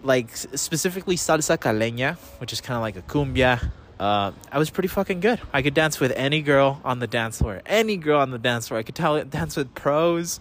like 0.03 0.37
specifically 0.37 1.17
salsa 1.17 1.59
caleña, 1.59 2.17
which 2.41 2.53
is 2.53 2.61
kind 2.61 2.77
of 2.77 2.83
like 2.83 2.97
a 2.97 3.03
cumbia. 3.03 3.71
Uh, 3.99 4.33
I 4.53 4.59
was 4.59 4.69
pretty 4.69 4.89
fucking 4.89 5.21
good. 5.21 5.41
I 5.53 5.63
could 5.63 5.73
dance 5.73 5.99
with 5.99 6.13
any 6.13 6.43
girl 6.43 6.81
on 6.85 6.99
the 6.99 7.07
dance 7.07 7.39
floor. 7.39 7.63
Any 7.65 7.97
girl 7.97 8.21
on 8.21 8.31
the 8.31 8.39
dance 8.39 8.69
floor. 8.69 8.79
I 8.79 8.83
could 8.83 8.95
tell 8.95 9.23
dance 9.25 9.57
with 9.57 9.75
pros, 9.75 10.41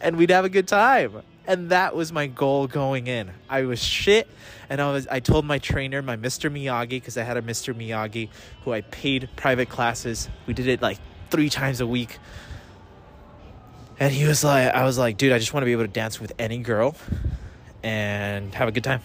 and 0.00 0.16
we'd 0.16 0.30
have 0.30 0.44
a 0.44 0.50
good 0.50 0.68
time 0.68 1.22
and 1.50 1.70
that 1.70 1.96
was 1.96 2.12
my 2.12 2.28
goal 2.28 2.68
going 2.68 3.08
in. 3.08 3.30
I 3.48 3.62
was 3.62 3.82
shit, 3.82 4.28
and 4.68 4.80
I 4.80 4.92
was. 4.92 5.08
I 5.08 5.18
told 5.18 5.44
my 5.44 5.58
trainer, 5.58 6.00
my 6.00 6.16
Mr. 6.16 6.48
Miyagi, 6.48 6.90
because 6.90 7.16
I 7.16 7.24
had 7.24 7.36
a 7.36 7.42
Mr. 7.42 7.74
Miyagi 7.74 8.28
who 8.64 8.72
I 8.72 8.82
paid 8.82 9.28
private 9.34 9.68
classes. 9.68 10.28
We 10.46 10.54
did 10.54 10.68
it 10.68 10.80
like 10.80 10.98
three 11.30 11.50
times 11.50 11.80
a 11.80 11.88
week, 11.88 12.18
and 14.00 14.12
he 14.12 14.24
was 14.24 14.42
like, 14.42 14.74
I 14.74 14.84
was 14.84 14.98
like, 14.98 15.16
dude, 15.16 15.32
I 15.32 15.38
just 15.38 15.54
want 15.54 15.62
to 15.62 15.66
be 15.66 15.72
able 15.72 15.84
to 15.84 15.88
dance 15.88 16.20
with 16.20 16.32
any 16.38 16.58
girl, 16.58 16.96
and 17.82 18.52
have 18.54 18.66
a 18.66 18.72
good 18.72 18.82
time. 18.82 19.02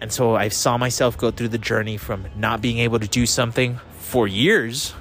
And 0.00 0.12
so 0.12 0.36
I 0.36 0.48
saw 0.48 0.78
myself 0.78 1.18
go 1.18 1.30
through 1.30 1.48
the 1.48 1.58
journey 1.58 1.96
from 1.96 2.26
not 2.36 2.60
being 2.60 2.78
able 2.78 3.00
to 3.00 3.08
do 3.08 3.26
something 3.26 3.80
for 3.98 4.28
years, 4.28 4.94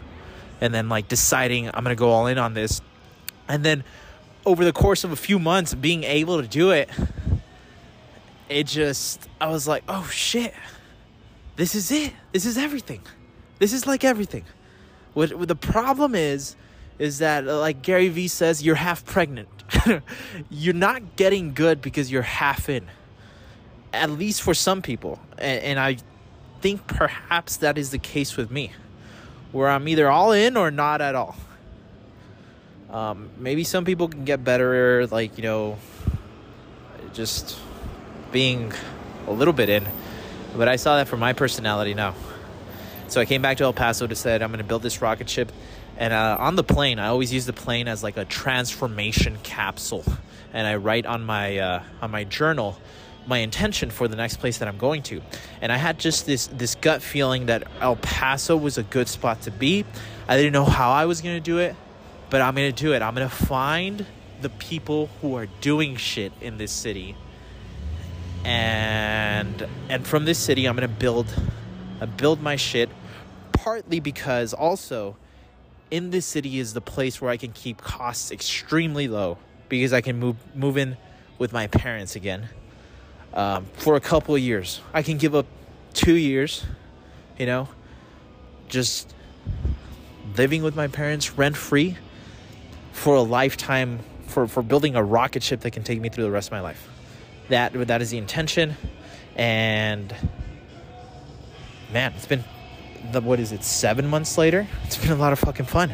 and 0.60 0.74
then 0.74 0.90
like 0.90 1.08
deciding 1.08 1.68
I'm 1.68 1.84
gonna 1.84 1.96
go 1.96 2.10
all 2.10 2.26
in 2.26 2.40
on 2.40 2.56
this, 2.56 2.82
and 3.48 3.64
then 3.64 3.84
over 4.46 4.66
the 4.66 4.74
course 4.74 5.04
of 5.04 5.12
a 5.12 5.16
few 5.16 5.38
months 5.38 5.76
being 5.76 6.04
able 6.04 6.42
to 6.42 6.48
do 6.48 6.72
it 6.72 6.90
it 8.50 8.66
just 8.66 9.30
i 9.40 9.48
was 9.48 9.68
like 9.68 9.84
oh 9.88 10.10
shit. 10.12 10.52
This 11.62 11.76
is 11.76 11.92
it. 11.92 12.14
This 12.32 12.46
is 12.46 12.58
everything. 12.58 13.02
This 13.60 13.74
is 13.74 13.86
like 13.86 14.04
everything. 14.04 14.46
What, 15.14 15.34
what 15.34 15.48
the 15.48 15.56
problem 15.56 16.16
is 16.16 16.56
is 17.02 17.20
that 17.20 17.46
like 17.46 17.82
gary 17.82 18.10
vee 18.10 18.28
says 18.28 18.64
you're 18.64 18.76
half 18.76 19.06
pregnant 19.06 19.50
you're 20.50 20.74
not 20.74 21.16
getting 21.16 21.54
good 21.54 21.82
because 21.82 22.12
you're 22.12 22.22
half 22.22 22.70
in 22.70 22.86
at 23.94 24.10
least 24.10 24.42
for 24.42 24.54
some 24.54 24.82
people 24.82 25.20
and, 25.38 25.62
and 25.64 25.80
i 25.80 25.98
think 26.62 26.86
perhaps 26.88 27.58
that 27.58 27.78
is 27.78 27.90
the 27.92 27.98
case 27.98 28.38
with 28.38 28.52
me 28.52 28.72
where 29.52 29.70
i'm 29.70 29.88
either 29.88 30.10
all 30.10 30.32
in 30.32 30.56
or 30.56 30.70
not 30.70 31.02
at 31.02 31.16
all 31.16 31.36
um, 32.92 33.30
maybe 33.38 33.64
some 33.64 33.86
people 33.86 34.10
can 34.10 34.26
get 34.26 34.44
better, 34.44 35.08
like, 35.08 35.38
you 35.38 35.44
know, 35.44 35.78
just 37.14 37.58
being 38.34 38.74
a 39.28 39.32
little 39.32 39.54
bit 39.54 39.70
in. 39.70 39.88
But 40.58 40.68
I 40.68 40.76
saw 40.76 40.98
that 40.98 41.08
for 41.08 41.16
my 41.16 41.32
personality 41.32 41.94
now. 41.94 42.16
So 43.08 43.22
I 43.22 43.26
came 43.26 43.42
back 43.42 43.58
to 43.58 43.64
El 43.64 43.74
Paso 43.74 44.08
to 44.08 44.16
said 44.16 44.42
I'm 44.42 44.50
going 44.50 44.60
to 44.60 44.66
build 44.66 44.84
this 44.84 45.02
rocket 45.02 45.30
ship. 45.30 45.54
And 46.02 46.12
uh, 46.12 46.36
on 46.38 46.58
the 46.58 46.64
plane, 46.64 47.00
I 47.00 47.08
always 47.08 47.32
use 47.32 47.46
the 47.46 47.54
plane 47.54 47.88
as 47.88 48.04
like 48.04 48.18
a 48.18 48.26
transformation 48.26 49.38
capsule. 49.44 50.04
And 50.52 50.68
I 50.68 50.76
write 50.76 51.06
on 51.06 51.24
my 51.24 51.60
uh, 51.60 51.84
on 52.02 52.12
my 52.12 52.26
journal 52.26 52.78
my 53.28 53.38
intention 53.38 53.92
for 53.92 54.08
the 54.08 54.16
next 54.16 54.38
place 54.38 54.58
that 54.58 54.68
I'm 54.68 54.80
going 54.80 55.04
to. 55.04 55.22
And 55.62 55.72
I 55.72 55.78
had 55.78 56.00
just 56.00 56.26
this 56.26 56.48
this 56.48 56.76
gut 56.76 57.02
feeling 57.02 57.46
that 57.46 57.64
El 57.80 57.96
Paso 57.96 58.58
was 58.58 58.78
a 58.78 58.84
good 58.84 59.08
spot 59.08 59.44
to 59.44 59.52
be. 59.52 59.86
I 60.28 60.36
didn't 60.36 60.54
know 60.54 60.66
how 60.66 60.92
I 60.92 61.06
was 61.06 61.22
going 61.22 61.36
to 61.36 61.40
do 61.40 61.60
it 61.60 61.76
but 62.32 62.42
I'm 62.42 62.56
gonna 62.56 62.72
do 62.72 62.94
it. 62.94 63.04
I'm 63.04 63.14
gonna 63.14 63.30
find 63.30 64.08
the 64.42 64.50
people 64.50 65.10
who 65.22 65.36
are 65.36 65.46
doing 65.60 65.98
shit 65.98 66.32
in 66.42 66.58
this 66.58 66.72
city, 66.72 67.16
and 68.44 69.68
and 69.90 70.08
from 70.08 70.26
this 70.26 70.40
city, 70.40 70.66
I'm 70.66 70.76
gonna 70.76 70.88
build, 70.88 71.28
uh, 72.00 72.08
build 72.08 72.42
my 72.42 72.56
shit. 72.56 72.90
Partly 73.52 74.00
because 74.00 74.56
also, 74.56 75.18
in 75.92 76.10
this 76.10 76.26
city 76.26 76.58
is 76.58 76.74
the 76.74 76.82
place 76.82 77.22
where 77.22 77.30
I 77.30 77.38
can 77.38 77.52
keep 77.52 77.78
costs 77.78 78.32
extremely 78.32 79.08
low 79.08 79.38
because 79.70 79.94
I 79.94 80.02
can 80.02 80.18
move 80.20 80.38
move 80.56 80.78
in 80.78 80.98
with 81.38 81.54
my 81.54 81.68
parents 81.68 82.16
again 82.16 82.50
um, 83.34 83.66
for 83.74 83.96
a 83.96 84.00
couple 84.00 84.34
of 84.34 84.42
years. 84.42 84.82
I 84.94 85.04
can 85.04 85.18
give 85.18 85.36
up 85.36 85.46
two 85.94 86.16
years, 86.16 86.66
you 87.38 87.46
know, 87.46 87.68
just 88.70 89.14
living 90.38 90.64
with 90.64 90.76
my 90.76 90.88
parents 90.88 91.32
rent 91.34 91.58
free 91.58 91.98
for 92.94 93.16
a 93.16 93.22
lifetime 93.22 94.00
for, 94.28 94.48
for 94.48 94.64
building 94.64 94.96
a 94.96 95.04
rocket 95.04 95.44
ship 95.44 95.62
that 95.62 95.72
can 95.72 95.84
take 95.84 96.00
me 96.00 96.10
through 96.10 96.24
the 96.24 96.32
rest 96.32 96.48
of 96.48 96.54
my 96.54 96.62
life. 96.62 96.88
That 97.50 97.74
that 97.88 98.02
is 98.02 98.12
the 98.12 98.18
intention, 98.18 98.76
and 99.36 100.16
man, 101.92 102.14
it's 102.16 102.28
been 102.28 102.46
the 103.12 103.22
what 103.22 103.40
is 103.40 103.52
it 103.52 103.64
seven 103.64 104.08
months 104.08 104.38
later? 104.38 104.68
It's 104.84 104.98
been 104.98 105.12
a 105.12 105.16
lot 105.16 105.34
of 105.34 105.40
fucking 105.40 105.66
fun, 105.66 105.94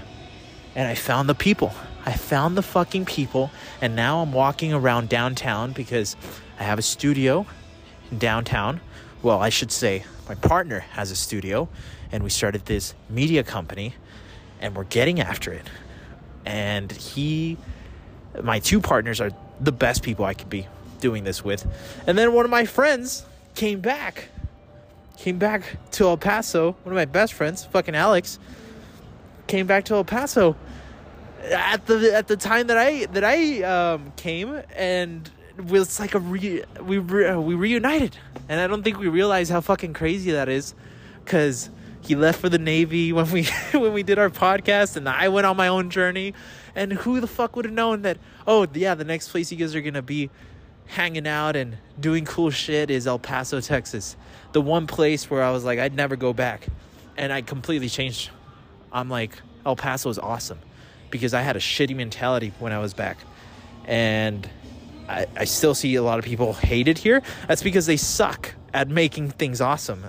and 0.75 0.87
I 0.87 0.95
found 0.95 1.29
the 1.29 1.35
people. 1.35 1.73
I 2.05 2.13
found 2.13 2.57
the 2.57 2.61
fucking 2.61 3.05
people, 3.05 3.51
and 3.81 3.95
now 3.95 4.21
I'm 4.21 4.31
walking 4.31 4.73
around 4.73 5.09
downtown 5.09 5.73
because 5.73 6.15
I 6.59 6.63
have 6.63 6.79
a 6.79 6.83
studio 6.83 7.45
in 8.11 8.17
downtown. 8.17 8.81
Well, 9.21 9.39
I 9.39 9.49
should 9.49 9.71
say 9.71 10.05
my 10.27 10.35
partner 10.35 10.79
has 10.79 11.11
a 11.11 11.15
studio, 11.15 11.69
and 12.11 12.23
we 12.23 12.29
started 12.29 12.65
this 12.65 12.93
media 13.09 13.43
company, 13.43 13.95
and 14.61 14.75
we're 14.75 14.85
getting 14.85 15.19
after 15.19 15.51
it 15.51 15.67
and 16.47 16.93
he 16.93 17.57
my 18.41 18.59
two 18.59 18.79
partners 18.79 19.19
are 19.19 19.31
the 19.59 19.71
best 19.71 20.01
people 20.01 20.23
I 20.23 20.33
could 20.33 20.49
be 20.49 20.67
doing 21.01 21.23
this 21.23 21.43
with. 21.43 21.67
And 22.07 22.17
then 22.17 22.33
one 22.33 22.45
of 22.45 22.51
my 22.51 22.65
friends 22.65 23.25
came 23.55 23.81
back. 23.81 24.29
Came 25.17 25.37
back 25.37 25.77
to 25.91 26.05
El 26.05 26.17
Paso. 26.17 26.75
One 26.83 26.93
of 26.93 26.95
my 26.95 27.05
best 27.05 27.33
friends, 27.33 27.65
fucking 27.65 27.95
Alex, 27.95 28.39
came 29.47 29.67
back 29.67 29.85
to 29.85 29.95
El 29.95 30.03
Paso 30.03 30.55
at 31.51 31.85
the 31.85 32.13
at 32.13 32.27
the 32.27 32.37
time 32.37 32.67
that 32.67 32.77
I 32.77 33.05
that 33.07 33.23
I 33.23 33.63
um, 33.63 34.11
came 34.15 34.61
and 34.75 35.29
was 35.65 35.99
like 35.99 36.13
a 36.13 36.19
re- 36.19 36.63
we 36.81 36.97
re- 36.97 37.35
we 37.35 37.55
reunited, 37.55 38.17
and 38.47 38.59
I 38.59 38.67
don't 38.67 38.83
think 38.83 38.99
we 38.99 39.07
realize 39.07 39.49
how 39.49 39.61
fucking 39.61 39.93
crazy 39.93 40.31
that 40.31 40.49
is, 40.49 40.73
because 41.23 41.69
he 42.01 42.15
left 42.15 42.39
for 42.39 42.49
the 42.49 42.59
Navy 42.59 43.11
when 43.13 43.29
we 43.31 43.47
when 43.73 43.93
we 43.93 44.03
did 44.03 44.19
our 44.19 44.29
podcast, 44.29 44.97
and 44.97 45.07
I 45.07 45.29
went 45.29 45.47
on 45.47 45.57
my 45.57 45.67
own 45.67 45.89
journey, 45.89 46.33
and 46.75 46.93
who 46.93 47.19
the 47.19 47.27
fuck 47.27 47.55
would 47.55 47.65
have 47.65 47.73
known 47.73 48.03
that? 48.03 48.17
Oh 48.45 48.67
yeah, 48.73 48.95
the 48.95 49.05
next 49.05 49.29
place 49.29 49.51
you 49.51 49.57
guys 49.57 49.75
are 49.75 49.81
gonna 49.81 50.01
be 50.01 50.29
hanging 50.87 51.27
out 51.27 51.55
and 51.55 51.77
doing 51.99 52.25
cool 52.25 52.49
shit 52.49 52.89
is 52.89 53.07
El 53.07 53.19
Paso, 53.19 53.61
Texas, 53.61 54.15
the 54.51 54.61
one 54.61 54.87
place 54.87 55.29
where 55.29 55.43
I 55.43 55.51
was 55.51 55.63
like 55.63 55.79
I'd 55.79 55.95
never 55.95 56.15
go 56.15 56.33
back, 56.33 56.67
and 57.17 57.31
I 57.31 57.41
completely 57.41 57.89
changed. 57.89 58.29
I'm 58.91 59.09
like 59.09 59.41
El 59.65 59.75
Paso 59.75 60.09
is 60.09 60.17
awesome 60.17 60.59
because 61.09 61.33
I 61.33 61.41
had 61.41 61.55
a 61.55 61.59
shitty 61.59 61.95
mentality 61.95 62.53
when 62.59 62.71
I 62.71 62.79
was 62.79 62.93
back. 62.93 63.17
And 63.85 64.49
I, 65.07 65.25
I 65.35 65.45
still 65.45 65.73
see 65.73 65.95
a 65.95 66.03
lot 66.03 66.19
of 66.19 66.25
people 66.25 66.53
hate 66.53 66.87
it 66.87 66.97
here. 66.97 67.21
That's 67.47 67.63
because 67.63 67.85
they 67.85 67.97
suck 67.97 68.53
at 68.73 68.89
making 68.89 69.31
things 69.31 69.61
awesome. 69.61 70.05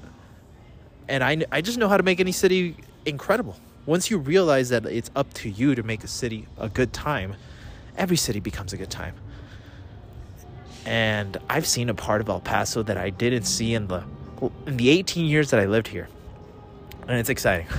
And 1.09 1.23
I, 1.23 1.45
I 1.51 1.61
just 1.61 1.79
know 1.79 1.88
how 1.88 1.97
to 1.97 2.03
make 2.03 2.21
any 2.21 2.33
city 2.33 2.77
incredible. 3.07 3.57
Once 3.87 4.11
you 4.11 4.19
realize 4.19 4.69
that 4.69 4.85
it's 4.87 5.11
up 5.17 5.33
to 5.35 5.49
you 5.49 5.75
to 5.75 5.83
make 5.83 6.05
a 6.05 6.09
city 6.09 6.47
a 6.59 6.69
good 6.69 6.93
time, 6.93 7.37
every 7.97 8.17
city 8.17 8.41
becomes 8.41 8.73
a 8.73 8.77
good 8.77 8.91
time. 8.91 9.14
And 10.88 11.37
I've 11.51 11.66
seen 11.66 11.90
a 11.90 11.94
part 11.94 12.22
of 12.22 12.31
El 12.31 12.40
Paso 12.40 12.83
that 12.83 12.96
I 12.96 13.11
didn't 13.11 13.42
see 13.42 13.74
in 13.74 13.88
the 13.88 14.05
in 14.66 14.79
the 14.79 14.88
18 14.88 15.27
years 15.27 15.51
that 15.51 15.61
I 15.61 15.66
lived 15.66 15.87
here. 15.87 16.09
And 17.07 17.18
it's 17.18 17.29
exciting. 17.29 17.66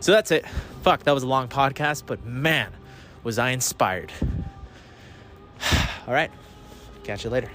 So 0.00 0.12
that's 0.12 0.30
it. 0.30 0.46
Fuck, 0.82 1.02
that 1.04 1.12
was 1.12 1.22
a 1.22 1.26
long 1.26 1.48
podcast, 1.48 2.04
but 2.06 2.24
man, 2.24 2.70
was 3.24 3.38
I 3.38 3.50
inspired. 3.50 4.12
All 6.06 6.14
right. 6.14 6.30
Catch 7.02 7.24
you 7.24 7.30
later. 7.30 7.50